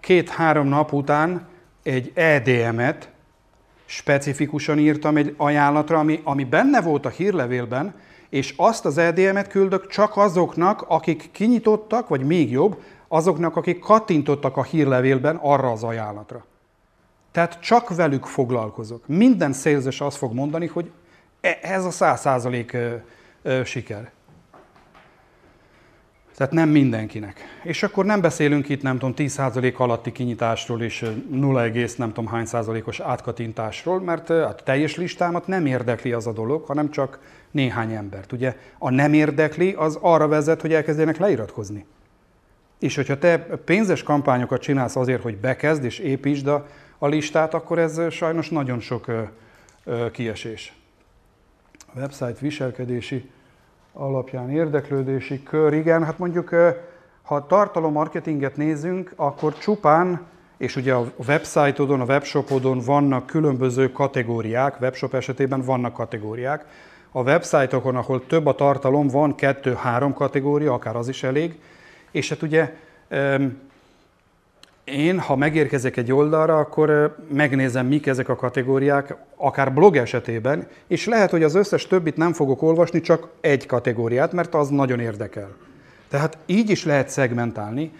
[0.00, 1.46] két-három nap után
[1.82, 3.10] egy EDM-et
[3.90, 7.94] specifikusan írtam egy ajánlatra, ami, ami benne volt a hírlevélben,
[8.28, 14.56] és azt az EDM-et küldök csak azoknak, akik kinyitottak, vagy még jobb, azoknak, akik kattintottak
[14.56, 16.44] a hírlevélben arra az ajánlatra.
[17.32, 19.06] Tehát csak velük foglalkozok.
[19.06, 20.90] Minden szélzes azt fog mondani, hogy
[21.40, 22.76] e, ez a száz százalék
[23.64, 24.10] siker.
[26.38, 27.60] Tehát nem mindenkinek.
[27.62, 31.66] És akkor nem beszélünk itt, nem tudom, 10% alatti kinyitásról és 0,
[31.96, 36.90] nem tudom hány százalékos átkatintásról, mert a teljes listámat nem érdekli az a dolog, hanem
[36.90, 37.18] csak
[37.50, 38.32] néhány embert.
[38.32, 41.86] Ugye a nem érdekli, az arra vezet, hogy elkezdjenek leiratkozni.
[42.78, 46.66] És hogyha te pénzes kampányokat csinálsz azért, hogy bekezd és építsd a,
[46.98, 49.22] a listát, akkor ez sajnos nagyon sok ö,
[49.84, 50.72] ö, kiesés.
[51.94, 53.30] A website viselkedési
[53.98, 56.54] alapján érdeklődési kör, igen, hát mondjuk
[57.22, 60.20] ha tartalommarketinget nézünk, akkor csupán,
[60.56, 66.64] és ugye a websájtodon, a webshopodon vannak különböző kategóriák, webshop esetében vannak kategóriák.
[67.12, 71.60] A websájtokon, ahol több a tartalom, van kettő-három kategória, akár az is elég,
[72.10, 72.74] és hát ugye
[74.92, 81.06] én, ha megérkezek egy oldalra, akkor megnézem, mik ezek a kategóriák, akár blog esetében, és
[81.06, 85.48] lehet, hogy az összes többit nem fogok olvasni, csak egy kategóriát, mert az nagyon érdekel.
[86.08, 87.92] Tehát így is lehet szegmentálni,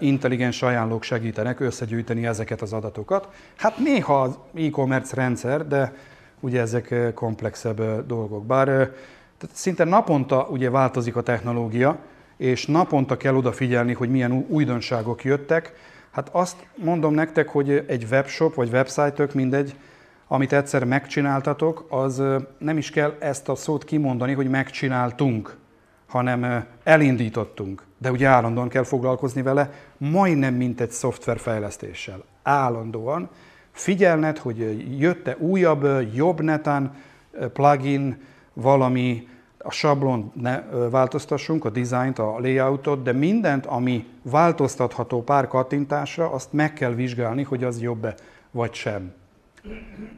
[0.00, 3.28] intelligens ajánlók segítenek összegyűjteni ezeket az adatokat.
[3.56, 5.92] Hát néha az e-commerce rendszer, de
[6.40, 8.46] ugye ezek komplexebb dolgok.
[8.46, 8.92] Bár
[9.52, 11.98] szinte naponta ugye változik a technológia,
[12.36, 15.72] és naponta kell odafigyelni, hogy milyen újdonságok jöttek,
[16.10, 19.76] Hát azt mondom nektek, hogy egy webshop vagy website, mindegy,
[20.28, 22.22] amit egyszer megcsináltatok, az
[22.58, 25.56] nem is kell ezt a szót kimondani, hogy megcsináltunk,
[26.06, 27.82] hanem elindítottunk.
[27.98, 32.24] De ugye állandóan kell foglalkozni vele, majdnem mint egy szoftverfejlesztéssel.
[32.42, 33.28] Állandóan.
[33.70, 36.94] Figyelned, hogy jött-e újabb, jobb netán
[37.52, 38.20] plugin,
[38.52, 39.28] valami,
[39.58, 46.52] a sablon ne változtassunk, a dizájnt, a layoutot, de mindent, ami változtatható pár kattintásra, azt
[46.52, 48.14] meg kell vizsgálni, hogy az jobb-e
[48.50, 49.12] vagy sem.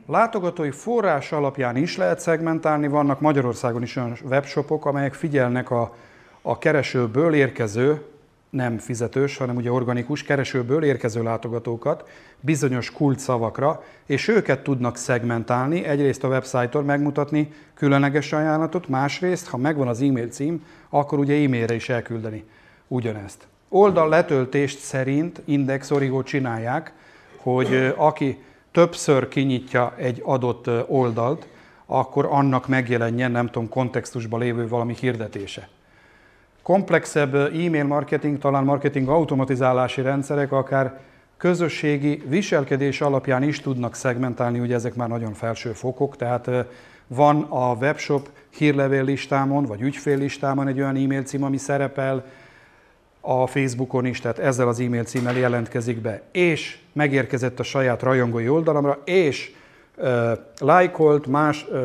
[0.07, 5.95] Látogatói forrás alapján is lehet szegmentálni, vannak Magyarországon is olyan webshopok, amelyek figyelnek a,
[6.43, 8.05] a keresőből érkező,
[8.51, 12.09] nem fizetős, hanem ugye organikus keresőből érkező látogatókat
[12.41, 19.88] bizonyos kulcsszavakra, és őket tudnak szegmentálni, egyrészt a websájton megmutatni különleges ajánlatot, másrészt, ha megvan
[19.88, 22.45] az e-mail cím, akkor ugye e-mailre is elküldeni
[22.88, 23.47] ugyanezt.
[23.68, 26.93] Oldal letöltést szerint Index Origo csinálják,
[27.36, 31.49] hogy aki többször kinyitja egy adott oldalt,
[31.86, 35.68] akkor annak megjelenjen, nem tudom, kontextusban lévő valami hirdetése.
[36.62, 41.01] Komplexebb e-mail marketing, talán marketing automatizálási rendszerek akár
[41.41, 46.51] közösségi viselkedés alapján is tudnak szegmentálni, ugye ezek már nagyon felső fokok, tehát
[47.07, 52.24] van a webshop hírlevél listámon, vagy ügyfél listámon egy olyan e-mail cím, ami szerepel,
[53.20, 58.49] a Facebookon is, tehát ezzel az e-mail címmel jelentkezik be, és megérkezett a saját rajongói
[58.49, 59.53] oldalamra, és
[59.97, 61.78] uh, lájkolt, más uh,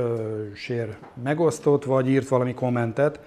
[0.53, 3.19] sér megosztott, vagy írt valami kommentet,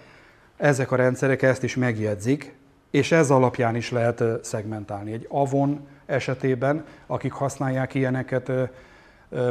[0.56, 2.54] ezek a rendszerek ezt is megjegyzik,
[2.90, 5.12] és ez alapján is lehet szegmentálni.
[5.12, 8.52] Egy Avon esetében, akik használják ilyeneket,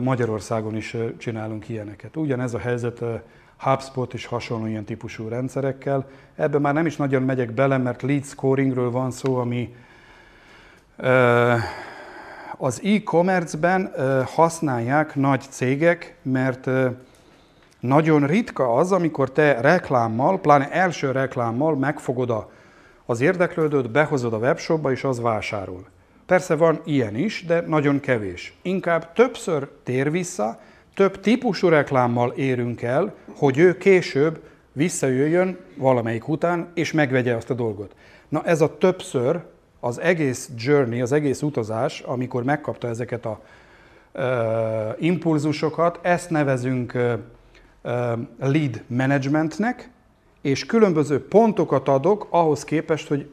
[0.02, 2.16] Magyarországon is csinálunk ilyeneket.
[2.16, 3.02] Ugyanez a helyzet
[3.58, 6.10] HubSpot és hasonló ilyen típusú rendszerekkel.
[6.36, 9.76] Ebben már nem is nagyon megyek bele, mert lead scoringről van szó, ami
[12.58, 13.92] az e-commerce-ben
[14.26, 16.70] használják nagy cégek, mert
[17.80, 22.48] nagyon ritka az, amikor te reklámmal, pláne első reklámmal megfogod
[23.06, 25.86] az érdeklődőt, behozod a webshopba, és az vásárol.
[26.28, 28.54] Persze van ilyen is, de nagyon kevés.
[28.62, 30.60] Inkább többször tér vissza,
[30.96, 37.54] több típusú reklámmal érünk el, hogy ő később visszajöjjön valamelyik után, és megvegye azt a
[37.54, 37.96] dolgot.
[38.30, 39.40] Na ez a többször,
[39.80, 43.42] az egész journey, az egész utazás, amikor megkapta ezeket a
[44.14, 44.24] uh,
[45.00, 47.14] impulzusokat, ezt nevezünk uh,
[48.40, 49.90] lead managementnek,
[50.42, 53.30] és különböző pontokat adok ahhoz képest, hogy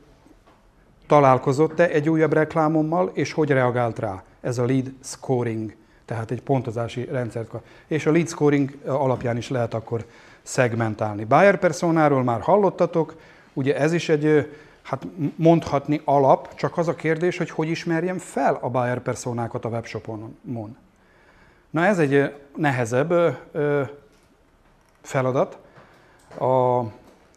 [1.07, 4.23] találkozott-e egy újabb reklámommal, és hogy reagált rá.
[4.41, 5.75] Ez a lead scoring,
[6.05, 7.51] tehát egy pontozási rendszert.
[7.87, 10.05] És a lead scoring alapján is lehet akkor
[10.43, 11.25] szegmentálni.
[11.25, 13.15] Buyer personáról már hallottatok,
[13.53, 14.51] ugye ez is egy,
[14.83, 19.69] hát mondhatni alap, csak az a kérdés, hogy hogy ismerjem fel a buyer personákat a
[19.69, 20.37] webshopon.
[21.71, 23.39] Na ez egy nehezebb
[25.03, 25.59] feladat.
[26.41, 26.83] A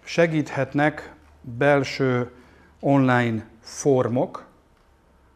[0.03, 2.31] segíthetnek belső
[2.79, 4.45] online formok,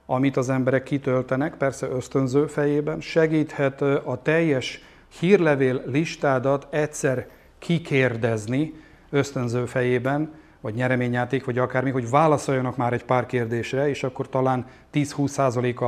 [0.05, 4.81] amit az emberek kitöltenek, persze ösztönző fejében, segíthet a teljes
[5.19, 7.27] hírlevél listádat egyszer
[7.59, 8.73] kikérdezni
[9.09, 14.65] ösztönző fejében, vagy nyereményjáték, vagy akármi, hogy válaszoljanak már egy pár kérdésre, és akkor talán
[14.93, 15.85] 10-20%-a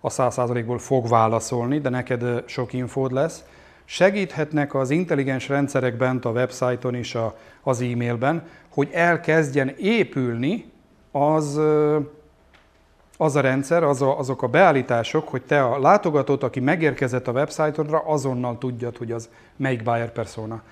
[0.00, 3.44] a 100%-ból fog válaszolni, de neked sok infód lesz.
[3.84, 10.70] Segíthetnek az intelligens rendszerek bent a websájton és a, az e-mailben, hogy elkezdjen épülni
[11.12, 11.60] az,
[13.16, 17.32] az a rendszer, az a, azok a beállítások, hogy te a látogatót, aki megérkezett a
[17.32, 20.62] websájtodra, azonnal tudjad, hogy az melyik buyer persona.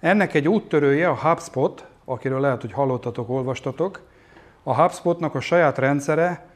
[0.00, 4.00] Ennek egy úttörője a HubSpot, akiről lehet, hogy hallottatok, olvastatok.
[4.62, 6.46] A HubSpotnak a saját rendszere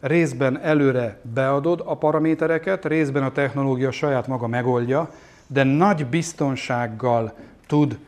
[0.00, 5.10] részben előre beadod a paramétereket, részben a technológia saját maga megoldja,
[5.46, 7.32] de nagy biztonsággal
[7.66, 7.98] tud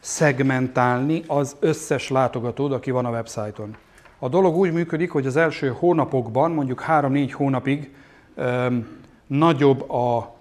[0.00, 3.76] szegmentálni az összes látogatód, aki van a websájton.
[4.18, 7.94] A dolog úgy működik, hogy az első hónapokban, mondjuk 3-4 hónapig
[8.34, 8.88] öm,
[9.26, 10.34] nagyobb a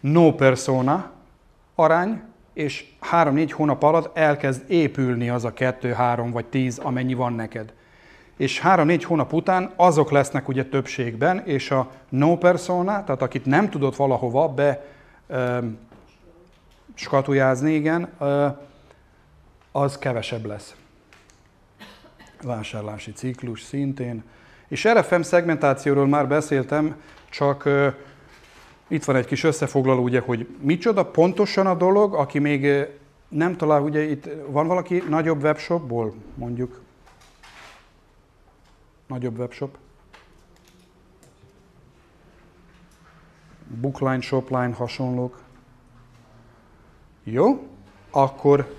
[0.00, 1.10] no persona
[1.74, 7.32] arány, és 3-4 hónap alatt elkezd épülni az a 2, 3 vagy 10, amennyi van
[7.32, 7.72] neked.
[8.36, 13.70] És 3-4 hónap után azok lesznek ugye többségben, és a no persona, tehát akit nem
[13.70, 14.84] tudott valahova be
[15.26, 15.78] öm,
[16.94, 18.12] skatujázni, igen,
[19.72, 20.74] az kevesebb lesz.
[22.42, 24.22] Vásárlási ciklus szintén.
[24.68, 26.96] És RFM szegmentációról már beszéltem,
[27.30, 27.68] csak
[28.88, 32.88] itt van egy kis összefoglaló, ugye, hogy micsoda pontosan a dolog, aki még
[33.28, 36.80] nem talál, ugye itt van valaki nagyobb webshopból, mondjuk?
[39.06, 39.76] Nagyobb webshop?
[43.80, 45.40] Bookline, shopline, hasonlók.
[47.24, 47.66] Jó,
[48.10, 48.74] akkor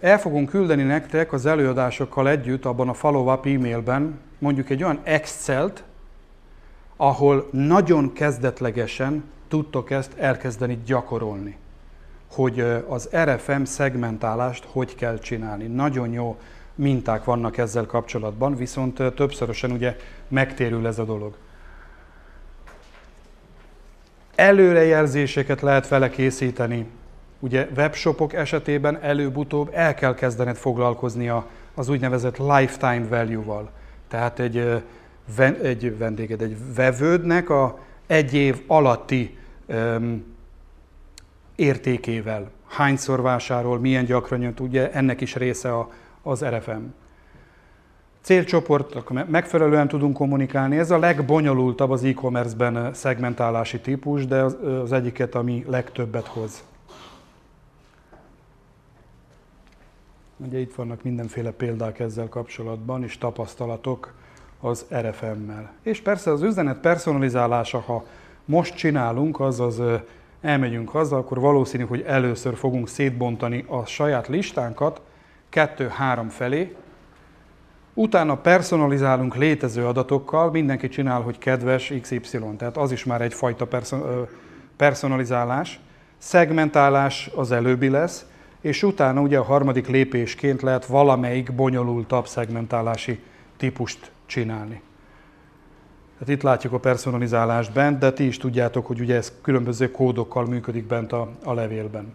[0.00, 5.84] el fogunk küldeni nektek az előadásokkal együtt abban a follow-up e-mailben mondjuk egy olyan Excel-t,
[6.96, 11.56] ahol nagyon kezdetlegesen tudtok ezt elkezdeni gyakorolni,
[12.32, 15.66] hogy az RFM szegmentálást hogy kell csinálni.
[15.66, 16.38] Nagyon jó
[16.74, 19.96] minták vannak ezzel kapcsolatban, viszont többszörösen ugye
[20.28, 21.36] megtérül ez a dolog.
[24.38, 26.86] Előrejelzéseket lehet vele készíteni.
[27.38, 31.32] Ugye webshopok esetében előbb-utóbb el kell kezdened foglalkozni
[31.74, 33.70] az úgynevezett lifetime value-val.
[34.08, 34.82] Tehát egy,
[35.62, 40.24] egy vendéged, egy vevődnek a egy év alatti um,
[41.56, 42.50] értékével.
[42.66, 45.90] Hányszor vásárol, milyen gyakran jön, ugye ennek is része a,
[46.22, 46.82] az RFM.
[48.28, 50.78] Célcsoportok megfelelően tudunk kommunikálni.
[50.78, 56.64] Ez a legbonyolultabb az e-commerce-ben szegmentálási típus, de az, az egyiket, ami legtöbbet hoz.
[60.36, 64.14] Ugye itt vannak mindenféle példák ezzel kapcsolatban, és tapasztalatok
[64.60, 65.72] az RFM-mel.
[65.82, 68.04] És persze az üzenet personalizálása, ha
[68.44, 69.82] most csinálunk, azaz
[70.40, 75.00] elmegyünk haza, akkor valószínű, hogy először fogunk szétbontani a saját listánkat
[75.48, 76.76] kettő-három felé,
[77.98, 82.20] utána personalizálunk létező adatokkal, mindenki csinál, hogy kedves XY,
[82.56, 83.68] tehát az is már egyfajta
[84.76, 85.80] personalizálás.
[86.18, 88.26] Szegmentálás az előbbi lesz,
[88.60, 93.20] és utána ugye a harmadik lépésként lehet valamelyik bonyolultabb szegmentálási
[93.56, 94.82] típust csinálni.
[96.18, 100.46] Tehát itt látjuk a personalizálást bent, de ti is tudjátok, hogy ugye ez különböző kódokkal
[100.46, 102.14] működik bent a, a levélben.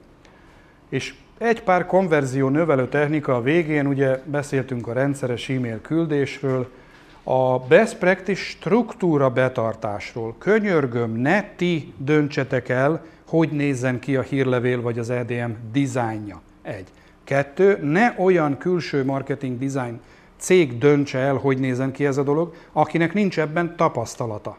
[0.89, 1.13] És
[1.43, 6.69] egy pár konverzió növelő technika a végén, ugye beszéltünk a rendszeres e-mail küldésről,
[7.23, 10.35] a best practice struktúra betartásról.
[10.37, 16.41] Könyörgöm, ne ti döntsetek el, hogy nézzen ki a hírlevél vagy az EDM dizájnja.
[16.61, 16.87] Egy.
[17.23, 19.99] Kettő, ne olyan külső marketing design
[20.37, 24.57] cég döntse el, hogy nézzen ki ez a dolog, akinek nincs ebben tapasztalata.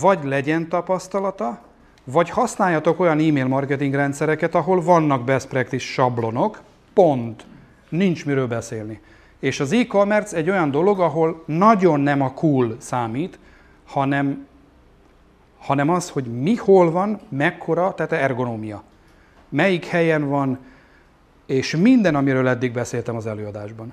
[0.00, 1.62] Vagy legyen tapasztalata,
[2.04, 7.46] vagy használjatok olyan e-mail marketing rendszereket, ahol vannak best practice sablonok, pont,
[7.88, 9.00] nincs miről beszélni.
[9.38, 13.38] És az e-commerce egy olyan dolog, ahol nagyon nem a cool számít,
[13.86, 14.46] hanem,
[15.58, 18.82] hanem az, hogy mi hol van, mekkora, tehát ergonómia.
[19.48, 20.58] Melyik helyen van,
[21.46, 23.92] és minden, amiről eddig beszéltem az előadásban.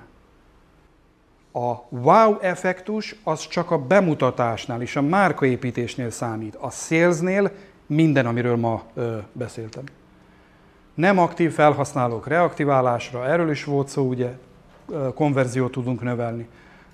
[1.52, 6.54] A wow effektus az csak a bemutatásnál és a márkaépítésnél számít.
[6.54, 7.50] A salesnél
[7.88, 8.82] minden, amiről ma
[9.32, 9.84] beszéltem.
[10.94, 14.32] Nem aktív felhasználók reaktiválásra, erről is volt szó, ugye
[15.14, 16.48] konverziót tudunk növelni.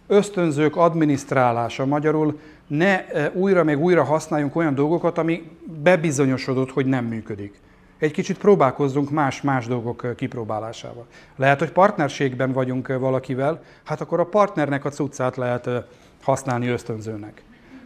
[0.07, 5.51] Ösztönzők adminisztrálása, magyarul ne újra meg újra használjunk olyan dolgokat, ami
[5.82, 7.61] bebizonyosodott, hogy nem működik.
[7.99, 11.07] Egy kicsit próbálkozzunk más-más dolgok kipróbálásával.
[11.36, 15.70] Lehet, hogy partnerségben vagyunk valakivel, hát akkor a partnernek a cuccát lehet
[16.22, 17.42] használni ösztönzőnek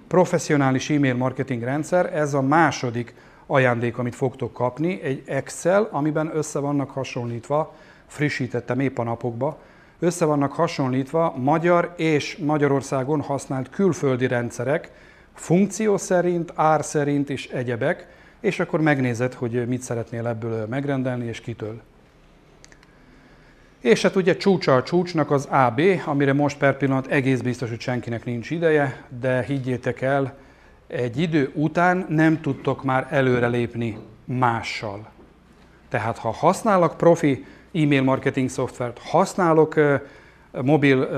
[0.08, 3.14] professzionális e-mail marketing rendszer, ez a második
[3.46, 7.74] ajándék, amit fogtok kapni, egy Excel, amiben össze vannak hasonlítva,
[8.06, 9.58] frissítettem épp a napokba,
[9.98, 14.90] össze vannak hasonlítva magyar és Magyarországon használt külföldi rendszerek,
[15.34, 18.06] funkció szerint, ár szerint és egyebek,
[18.40, 21.80] és akkor megnézed, hogy mit szeretnél ebből megrendelni és kitől.
[23.80, 27.80] És hát ugye csúcsa a csúcsnak az AB, amire most per pillanat egész biztos, hogy
[27.80, 30.34] senkinek nincs ideje, de higgyétek el,
[30.86, 35.06] egy idő után nem tudtok már előrelépni mással.
[35.88, 39.74] Tehát ha használok profi e-mail marketing szoftvert, használok
[40.62, 41.08] mobil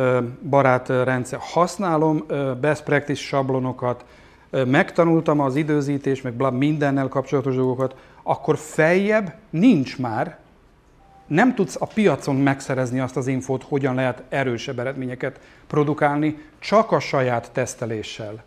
[0.49, 2.25] barát rendszer, használom
[2.61, 4.05] best practice sablonokat,
[4.51, 10.39] megtanultam az időzítés, meg mindennel kapcsolatos dolgokat, akkor feljebb nincs már
[11.31, 17.01] nem tudsz a piacon megszerezni azt az infót, hogyan lehet erősebb eredményeket produkálni, csak a
[17.01, 18.45] saját teszteléssel.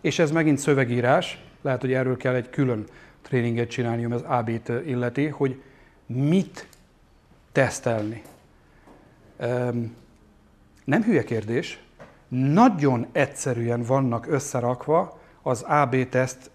[0.00, 2.84] És ez megint szövegírás, lehet, hogy erről kell egy külön
[3.22, 5.62] tréninget csinálni, ami az AB-t illeti, hogy
[6.06, 6.68] mit
[7.52, 8.22] tesztelni.
[10.84, 11.80] Nem hülye kérdés,
[12.28, 16.50] nagyon egyszerűen vannak összerakva az AB teszt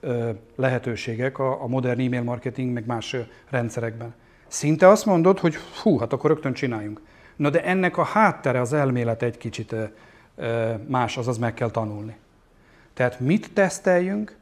[0.56, 3.16] lehetőségek a modern e-mail marketing, meg más
[3.50, 4.14] rendszerekben.
[4.54, 7.02] Szinte azt mondod, hogy hú, hát akkor rögtön csináljunk.
[7.36, 9.76] Na de ennek a háttere, az elmélet egy kicsit
[10.88, 12.16] más, azaz meg kell tanulni.
[12.94, 14.36] Tehát mit teszteljünk?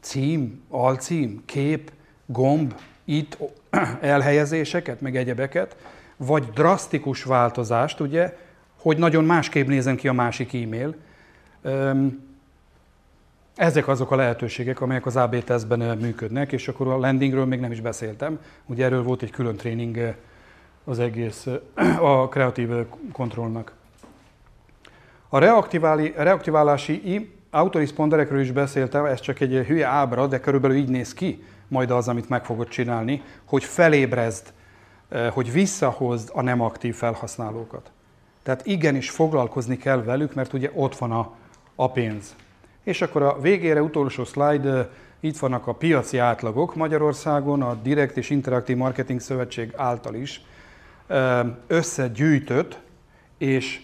[0.00, 1.92] Cím, alcím, kép,
[2.26, 2.74] gomb,
[3.04, 3.38] itt
[4.00, 5.76] elhelyezéseket, meg egyebeket,
[6.16, 8.36] vagy drasztikus változást, ugye,
[8.76, 10.94] hogy nagyon másképp nézen ki a másik e-mail.
[13.56, 17.72] Ezek azok a lehetőségek, amelyek az AB tesztben működnek, és akkor a landingről még nem
[17.72, 18.38] is beszéltem.
[18.66, 20.14] Ugye erről volt egy külön tréning
[20.84, 21.46] az egész
[22.00, 22.70] a kreatív
[23.12, 23.72] kontrollnak.
[25.28, 25.38] A
[26.16, 31.90] reaktiválási autoresponderekről is beszéltem, ez csak egy hülye ábra, de körülbelül így néz ki majd
[31.90, 34.52] az, amit meg fogod csinálni, hogy felébrezd,
[35.30, 37.90] hogy visszahozd a nem aktív felhasználókat.
[38.42, 41.32] Tehát igenis foglalkozni kell velük, mert ugye ott van a,
[41.74, 42.34] a pénz.
[42.82, 48.30] És akkor a végére utolsó slide, itt vannak a piaci átlagok Magyarországon, a Direkt és
[48.30, 50.44] Interaktív Marketing Szövetség által is
[51.66, 52.78] összegyűjtött
[53.38, 53.80] és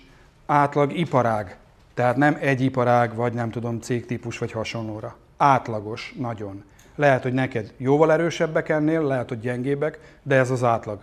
[0.46, 1.56] átlag iparág.
[1.94, 5.16] Tehát nem egy iparág, vagy nem tudom, cégtípus, vagy hasonlóra.
[5.36, 6.64] Átlagos, nagyon.
[6.94, 10.98] Lehet, hogy neked jóval erősebbek ennél, lehet, hogy gyengébbek, de ez az átlag.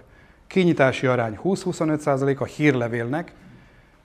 [0.47, 3.33] Kinyitási arány 20-25% a hírlevélnek,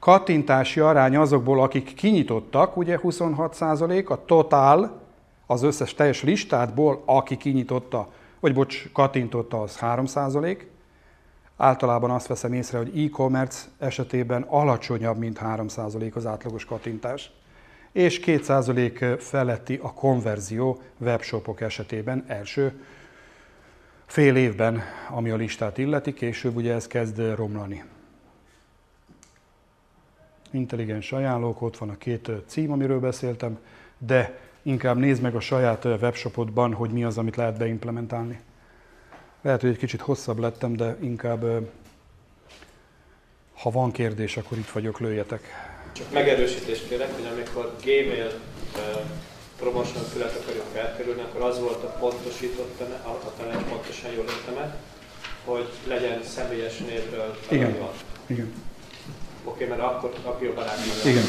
[0.00, 5.00] kattintási arány azokból, akik kinyitottak, ugye 26%, a totál,
[5.46, 8.08] az összes teljes listátból, aki kinyitotta,
[8.40, 10.56] vagy bocs, kattintotta, az 3%,
[11.60, 17.30] Általában azt veszem észre, hogy e-commerce esetében alacsonyabb, mint 3% az átlagos kattintás,
[17.92, 22.84] és 2% feletti a konverzió webshopok esetében első
[24.06, 27.84] fél évben, ami a listát illeti, később ugye ez kezd romlani.
[30.50, 33.58] Intelligens ajánlók, ott van a két cím, amiről beszéltem,
[33.98, 38.40] de inkább nézd meg a saját webshopodban, hogy mi az, amit lehet beimplementálni.
[39.42, 41.44] Lehet, hogy egy kicsit hosszabb lettem, de inkább,
[43.54, 45.42] ha van kérdés, akkor itt vagyok, lőjetek.
[45.92, 48.30] Csak megerősítést kérek, hogy amikor Gmail
[49.58, 54.72] promotion fület akarjuk felkerülni, akkor az volt a pontosított, a tanács pontosan jól értem
[55.44, 57.76] hogy legyen személyes névről Igen.
[58.26, 58.52] Igen.
[59.44, 60.64] Oké, okay, mert akkor a jobban
[61.04, 61.24] Igen.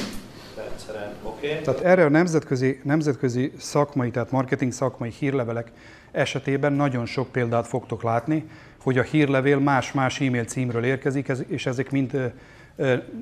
[0.55, 1.13] Rendszeren.
[1.23, 1.61] Okay.
[1.61, 5.71] Tehát erre a nemzetközi, nemzetközi szakmai, tehát marketing szakmai hírlevelek
[6.11, 8.49] esetében nagyon sok példát fogtok látni,
[8.83, 12.33] hogy a hírlevél más-más e-mail címről érkezik, és ezek mind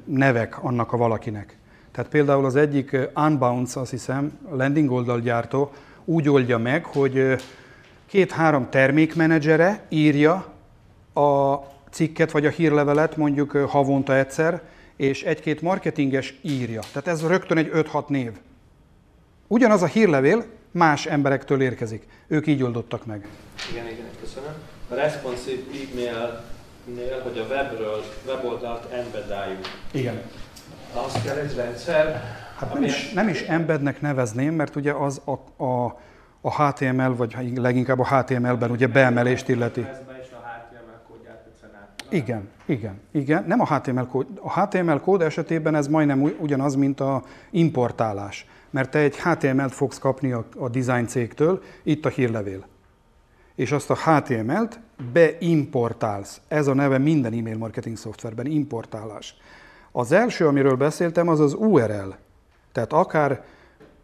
[0.06, 1.58] nevek annak a valakinek.
[1.92, 5.72] Tehát például az egyik Unbounce, azt hiszem, landing oldalgyártó
[6.06, 7.36] úgy oldja meg, hogy
[8.06, 10.46] két-három termékmenedzsere írja
[11.14, 11.56] a
[11.90, 14.62] cikket vagy a hírlevelet mondjuk havonta egyszer,
[15.00, 16.82] és egy-két marketinges írja.
[16.92, 18.32] Tehát ez rögtön egy 5-6 név.
[19.48, 22.04] Ugyanaz a hírlevél, más emberektől érkezik.
[22.28, 23.28] Ők így oldottak meg.
[23.72, 24.54] Igen, igen, köszönöm.
[24.90, 29.66] A responsive e-mailnél, hogy a webről, weboldalt embedáljuk.
[29.92, 30.22] Igen.
[31.06, 32.22] Az kell egy rendszer.
[32.58, 36.00] Hát nem is, nem is embednek nevezném, mert ugye az a, a,
[36.42, 39.86] a HTML, vagy leginkább a HTML-ben ugye beemelést illeti.
[42.10, 43.44] Igen, igen, igen.
[43.48, 44.28] Nem a HTML kód.
[44.42, 50.00] A HTML kód esetében ez majdnem ugyanaz, mint a importálás mert te egy HTML-t fogsz
[50.00, 52.68] kapni a, a design cégtől, itt a hírlevél.
[53.56, 54.80] És azt a HTML-t
[55.14, 56.42] beimportálsz.
[56.48, 59.36] Ez a neve minden e-mail marketing szoftverben, importálás.
[59.92, 62.10] Az első, amiről beszéltem, az az URL.
[62.72, 63.44] Tehát akár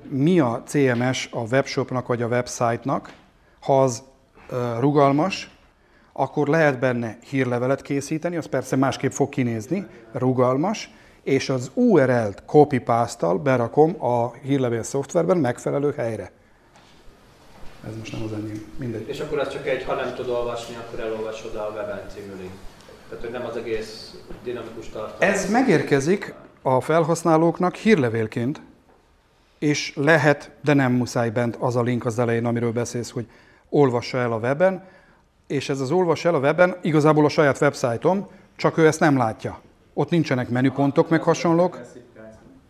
[0.10, 3.14] mi a CMS a webshopnak vagy a website-nak,
[3.60, 4.04] ha az
[4.80, 5.55] rugalmas,
[6.18, 10.90] akkor lehet benne hírlevelet készíteni, az persze másképp fog kinézni, rugalmas,
[11.24, 16.32] és az URL-t copy paste berakom a hírlevél szoftverben megfelelő helyre.
[17.88, 19.08] Ez most nem az enyém, mindegy.
[19.08, 22.54] És akkor ez csak egy, ha nem tud olvasni, akkor elolvasod a weben című link.
[23.10, 25.34] Tehát, hogy nem az egész dinamikus tartalom.
[25.34, 28.62] Ez megérkezik a felhasználóknak hírlevélként,
[29.60, 33.28] és lehet, de nem muszáj bent az a link az elején, amiről beszélsz, hogy
[33.70, 34.94] olvassa el a weben,
[35.48, 39.18] és ez az olvassa el a weben igazából a saját websájtom, csak ő ezt nem
[39.18, 39.62] látja.
[39.94, 41.80] Ott nincsenek menüpontok, meg hasonlók.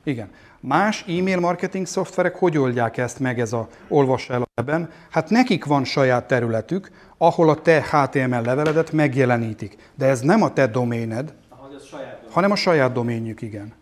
[0.03, 0.29] Igen.
[0.59, 4.89] Más e-mail marketing szoftverek hogy oldják ezt meg ez a olvassa el a webben?
[5.09, 9.77] Hát nekik van saját területük, ahol a te HTML leveledet megjelenítik.
[9.95, 11.33] De ez nem a te doméned,
[12.29, 13.73] hanem a saját doménjük, igen.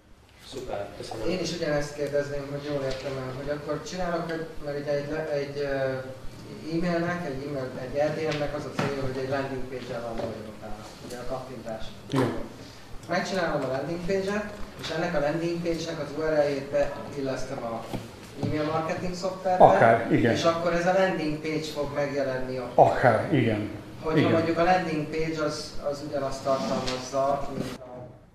[0.48, 1.30] Szuper, köszönöm.
[1.30, 4.26] Én is ugyanezt kérdezném, hogy jól értem el, hogy akkor csinálok,
[4.66, 5.68] mert ugye egy, egy
[6.74, 10.16] e-mailnek, egy, e-mail, egy RTM-nek az a célja, hogy egy landing page-el van
[11.06, 11.86] ugye a kattintás.
[12.10, 12.52] Igen
[13.08, 14.46] megcsinálom a landing page-et,
[14.82, 16.68] és ennek a landing page-nek az URL-jét
[17.16, 17.84] beillesztem a
[18.44, 20.34] e-mail marketing szoftverbe, Akár, igen.
[20.34, 23.70] és akkor ez a landing page fog megjelenni a Akár, igen.
[24.02, 24.32] Hogyha igen.
[24.32, 27.83] mondjuk a landing page az, az ugyanazt tartalmazza, mint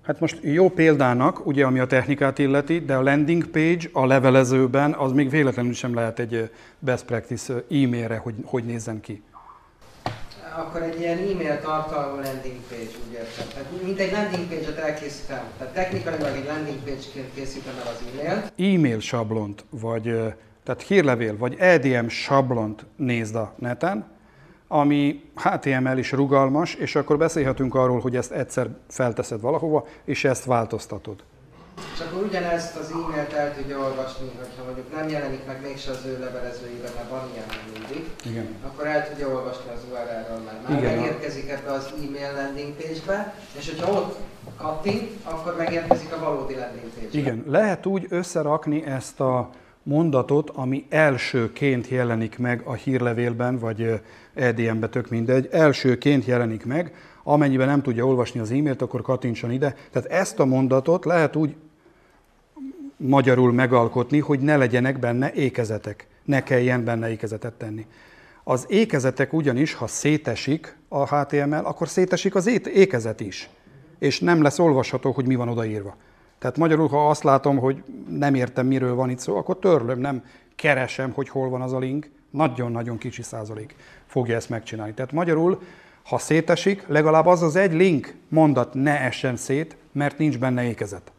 [0.08, 4.92] Hát most jó példának, ugye ami a technikát illeti, de a landing page a levelezőben
[4.92, 9.22] az még véletlenül sem lehet egy best practice e-mailre, hogy hogy nézzen ki
[10.56, 13.46] akkor egy ilyen e-mail tartalmú landing page, úgy értem.
[13.54, 15.40] Tehát mint egy landing page-et elkészítem.
[15.58, 18.52] Tehát technikailag egy landing page-ként készítem el az e-mailt.
[18.56, 20.02] E-mail sablont, vagy
[20.64, 24.06] tehát hírlevél vagy EDM sablont nézd a neten,
[24.68, 30.44] ami HTML is rugalmas, és akkor beszélhetünk arról, hogy ezt egyszer felteszed valahova, és ezt
[30.44, 31.16] változtatod.
[31.94, 36.04] És akkor ugyanezt az e-mailt el tudja olvasni, hogyha mondjuk nem jelenik meg mégse az
[36.06, 38.46] ő levelezőiben, mert van ilyen mindig, Igen.
[38.66, 40.60] akkor el tudja olvasni az URL-ről már.
[40.68, 40.96] Már Igen.
[40.96, 44.18] megérkezik ebbe az e-mail landing page-be, és hogyha ott
[44.56, 47.18] kattint, akkor megérkezik a valódi landing page-be.
[47.18, 49.50] Igen, lehet úgy összerakni ezt a
[49.82, 54.00] mondatot, ami elsőként jelenik meg a hírlevélben, vagy
[54.38, 59.74] EDM-be, tök mindegy, elsőként jelenik meg, amennyiben nem tudja olvasni az e-mailt, akkor kattintson ide.
[59.90, 61.54] Tehát ezt a mondatot lehet úgy
[62.96, 67.86] magyarul megalkotni, hogy ne legyenek benne ékezetek, ne kelljen benne ékezetet tenni.
[68.44, 73.50] Az ékezetek ugyanis, ha szétesik a HTML, akkor szétesik az ékezet is,
[73.98, 75.96] és nem lesz olvasható, hogy mi van odaírva.
[76.38, 80.24] Tehát magyarul, ha azt látom, hogy nem értem, miről van itt szó, akkor törlöm, nem
[80.56, 82.10] keresem, hogy hol van az a link.
[82.30, 83.74] Nagyon-nagyon kicsi százalék
[84.08, 84.94] fogja ezt megcsinálni.
[84.94, 85.62] Tehát magyarul,
[86.04, 91.12] ha szétesik, legalább az az egy link mondat ne essen szét, mert nincs benne ékezet.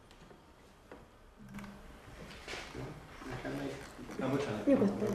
[4.65, 5.07] Nyugodtan.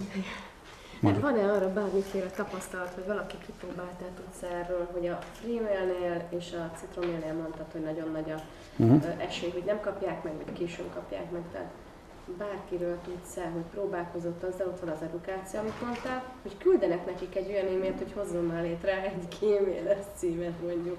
[1.03, 6.71] Hát van-e arra bármiféle tapasztalat, hogy valaki kipróbáltál tudsz erről, hogy a Freemailnél és a
[6.79, 8.43] Citromélnél mondtad, hogy nagyon nagy a
[8.77, 9.05] Uh-huh.
[9.19, 11.43] esély, hogy nem kapják meg, vagy későn kapják meg.
[11.53, 11.71] Tehát
[12.39, 17.37] bárkiről tudsz el, hogy próbálkozott azzal, ott van az edukáció, amit mondtál, hogy küldenek nekik
[17.37, 20.99] egy olyan e-mailt, hogy hozzon már létre egy gmail címet mondjuk,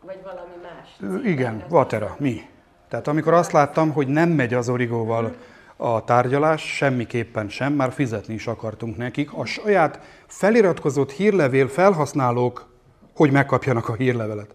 [0.00, 0.88] vagy valami más.
[0.98, 1.24] Címet.
[1.24, 2.40] Igen, Vatera, mi?
[2.88, 5.34] Tehát amikor azt láttam, hogy nem megy az origóval
[5.76, 9.32] a tárgyalás, semmiképpen sem, már fizetni is akartunk nekik.
[9.32, 12.72] A saját feliratkozott hírlevél felhasználók,
[13.14, 14.54] hogy megkapjanak a hírlevelet.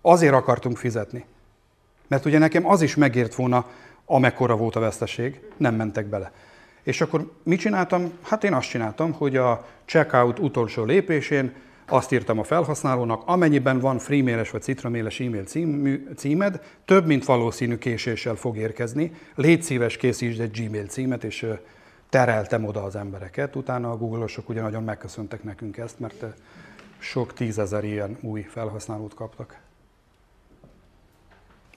[0.00, 1.24] Azért akartunk fizetni.
[2.08, 3.66] Mert ugye nekem az is megért volna,
[4.12, 6.32] amekkora volt a veszteség, nem mentek bele.
[6.82, 8.12] És akkor mit csináltam?
[8.22, 11.52] Hát én azt csináltam, hogy a checkout utolsó lépésén
[11.88, 17.78] azt írtam a felhasználónak, amennyiben van freemailes vagy citromailes e-mail című, címed, több mint valószínű
[17.78, 19.12] késéssel fog érkezni.
[19.34, 21.46] Légy szíves, készítsd egy Gmail címet, és
[22.08, 23.56] tereltem oda az embereket.
[23.56, 26.24] Utána a Google-osok ugye nagyon megköszöntek nekünk ezt, mert
[26.98, 29.60] sok tízezer ilyen új felhasználót kaptak.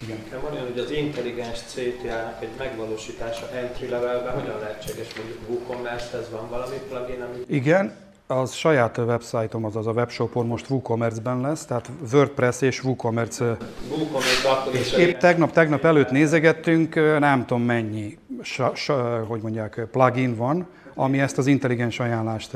[0.01, 0.17] Igen.
[0.29, 6.29] De van olyan, hogy az intelligens CTA-nak egy megvalósítása entry levelben hogyan lehetséges, mondjuk WooCommerce-hez
[6.31, 7.95] van valami plugin, ami Igen,
[8.27, 13.57] az saját websájtom, azaz a webshopon most WooCommerce-ben lesz, tehát WordPress és WooCommerce.
[13.89, 19.87] WooCommerce akkor is Épp tegnap, tegnap előtt nézegettünk, nem tudom mennyi, sa, sa, hogy mondják,
[19.91, 22.51] plugin van, ami ezt az intelligens ajánlást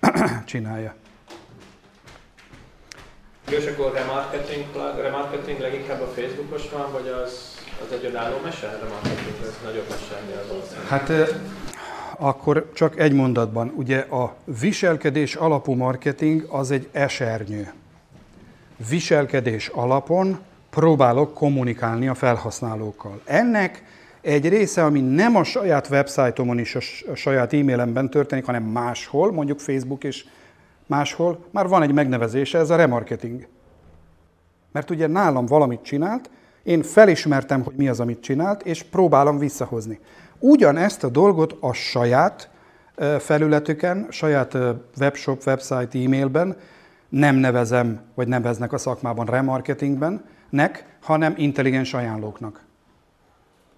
[0.44, 0.94] csinálja.
[3.58, 4.64] És akkor remarketing,
[5.02, 7.56] remarketing leginkább a Facebookos van, vagy az,
[7.86, 8.78] az egy önálló mese?
[8.82, 10.88] Remarketing, ez nagyobb mese.
[10.88, 11.34] Hát
[12.18, 17.72] akkor csak egy mondatban, ugye a viselkedés alapú marketing az egy esernyő.
[18.88, 20.38] Viselkedés alapon
[20.70, 23.20] próbálok kommunikálni a felhasználókkal.
[23.24, 23.82] Ennek
[24.20, 28.62] egy része, ami nem a saját websájtomon és a s- a saját e-mailemben történik, hanem
[28.62, 30.24] máshol, mondjuk Facebook és
[30.92, 33.46] máshol, már van egy megnevezése, ez a remarketing.
[34.72, 36.30] Mert ugye nálam valamit csinált,
[36.62, 39.98] én felismertem, hogy mi az, amit csinált, és próbálom visszahozni.
[40.38, 42.50] Ugyanezt a dolgot a saját
[43.18, 44.56] felületüken, saját
[45.00, 46.56] webshop, website, e-mailben
[47.08, 52.64] nem nevezem, vagy neveznek a szakmában remarketingben, nek, hanem intelligens ajánlóknak.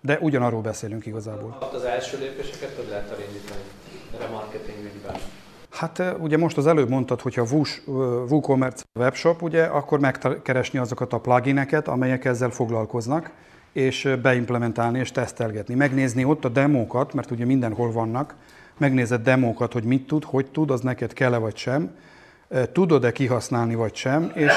[0.01, 1.57] De ugyanarról beszélünk igazából.
[1.73, 3.62] Az első lépéseket hogy lehet elindítani
[4.19, 5.15] remarketing ügyben?
[5.85, 7.90] Hát ugye most az előbb mondtad, hogyha Wus- ö,
[8.28, 13.31] WooCommerce webshop, ugye, akkor megkeresni azokat a plugineket, amelyek ezzel foglalkoznak,
[13.73, 15.74] és beimplementálni és tesztelgetni.
[15.74, 18.35] Megnézni ott a demókat, mert ugye mindenhol vannak,
[18.78, 21.97] megnézed demókat, hogy mit tud, hogy tud, az neked kell-e vagy sem,
[22.73, 24.52] tudod-e kihasználni vagy sem, és,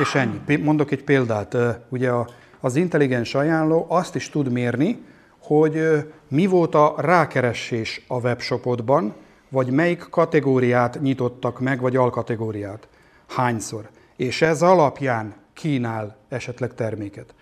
[0.00, 0.56] és ennyi.
[0.56, 1.56] Mondok egy példát,
[1.88, 2.28] ugye a,
[2.60, 5.04] az intelligens ajánló azt is tud mérni,
[5.38, 9.14] hogy mi volt a rákeresés a webshopodban,
[9.48, 12.88] vagy melyik kategóriát nyitottak meg, vagy alkategóriát.
[13.28, 13.88] Hányszor.
[14.16, 17.34] És ez alapján kínál esetleg terméket.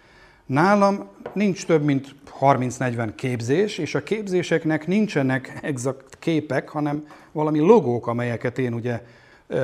[0.47, 8.07] Nálam nincs több mint 30-40 képzés, és a képzéseknek nincsenek exakt képek, hanem valami logók,
[8.07, 9.03] amelyeket én ugye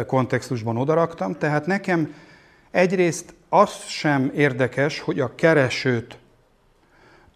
[0.06, 1.38] kontextusban odaraktam.
[1.38, 2.14] Tehát nekem
[2.70, 6.18] egyrészt az sem érdekes, hogy a keresőt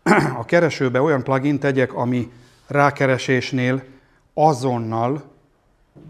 [0.40, 2.32] a keresőbe olyan plugin tegyek, ami
[2.66, 3.82] rákeresésnél
[4.34, 5.22] azonnal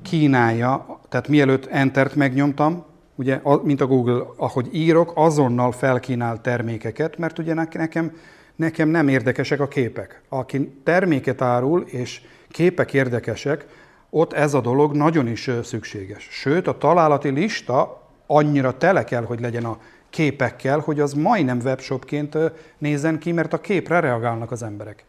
[0.03, 2.85] kínálja, tehát mielőtt Entert megnyomtam,
[3.15, 8.17] ugye, mint a Google, ahogy írok, azonnal felkínál termékeket, mert ugye nek- nekem,
[8.57, 10.23] nekem nem érdekesek a képek.
[10.29, 13.67] Aki terméket árul, és képek érdekesek,
[14.11, 16.29] ott ez a dolog nagyon is szükséges.
[16.31, 19.79] Sőt, a találati lista annyira tele kell, hogy legyen a
[20.11, 22.39] képekkel, hogy az majdnem webshopként
[22.79, 25.05] nézzen ki, mert a képre reagálnak az emberek.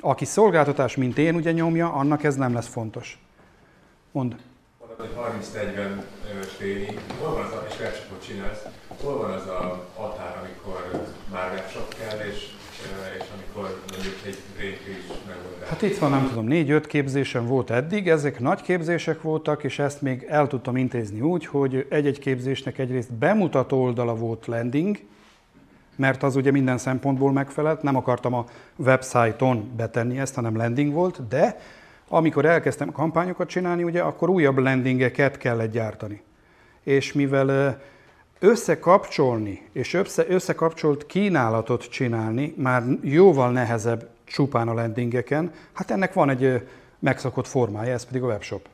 [0.00, 3.18] Aki szolgáltatás, mint én ugye nyomja, annak ez nem lesz fontos.
[4.12, 4.36] Mond.
[4.78, 6.02] Mondod, hogy 30-40
[6.58, 8.62] tréning, hol van az a, és webshopot csinálsz,
[9.02, 12.48] hol van az a határ, amikor már webshop kell, és,
[13.18, 15.68] és amikor mondjuk egy régi is megoldás?
[15.68, 20.02] Hát itt van, nem tudom, négy-öt képzésem volt eddig, ezek nagy képzések voltak, és ezt
[20.02, 24.98] még el tudtam intézni úgy, hogy egy-egy képzésnek egyrészt bemutató oldala volt landing,
[25.98, 28.44] mert az ugye minden szempontból megfelelt, nem akartam a
[28.76, 31.60] websájton betenni ezt, hanem landing volt, de
[32.08, 36.22] amikor elkezdtem kampányokat csinálni, ugye akkor újabb landingeket kellett gyártani.
[36.82, 37.80] És mivel
[38.38, 46.30] összekapcsolni és össze, összekapcsolt kínálatot csinálni már jóval nehezebb csupán a landingeken, hát ennek van
[46.30, 46.68] egy
[46.98, 48.68] megszokott formája, ez pedig a webshop.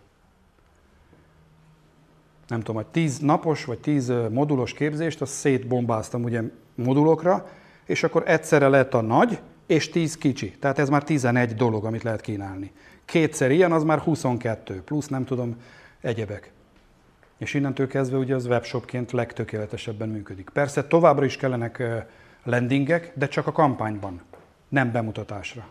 [2.49, 6.43] Nem tudom, hogy 10 napos vagy 10 ö, modulos képzést, azt szétbombáztam ugye
[6.75, 7.49] modulokra,
[7.85, 10.51] és akkor egyszerre lett a nagy és 10 kicsi.
[10.51, 12.73] Tehát ez már 11 dolog, amit lehet kínálni.
[13.05, 15.57] Kétszer ilyen, az már 22, plusz nem tudom,
[16.01, 16.53] egyebek.
[17.39, 20.51] És innentől kezdve ugye az webshopként legtökéletesebben működik.
[20.53, 21.83] Persze továbbra is kellenek
[22.43, 24.21] landingek, de csak a kampányban,
[24.69, 25.67] nem bemutatásra.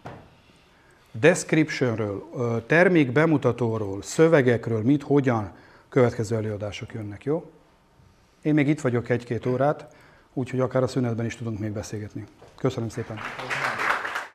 [1.11, 2.23] Descriptionről,
[2.65, 5.51] termék bemutatóról, szövegekről, mit, hogyan,
[5.89, 7.51] következő előadások jönnek, jó?
[8.41, 9.95] Én még itt vagyok egy-két órát,
[10.34, 12.26] úgyhogy akár a szünetben is tudunk még beszélgetni.
[12.57, 13.18] Köszönöm szépen!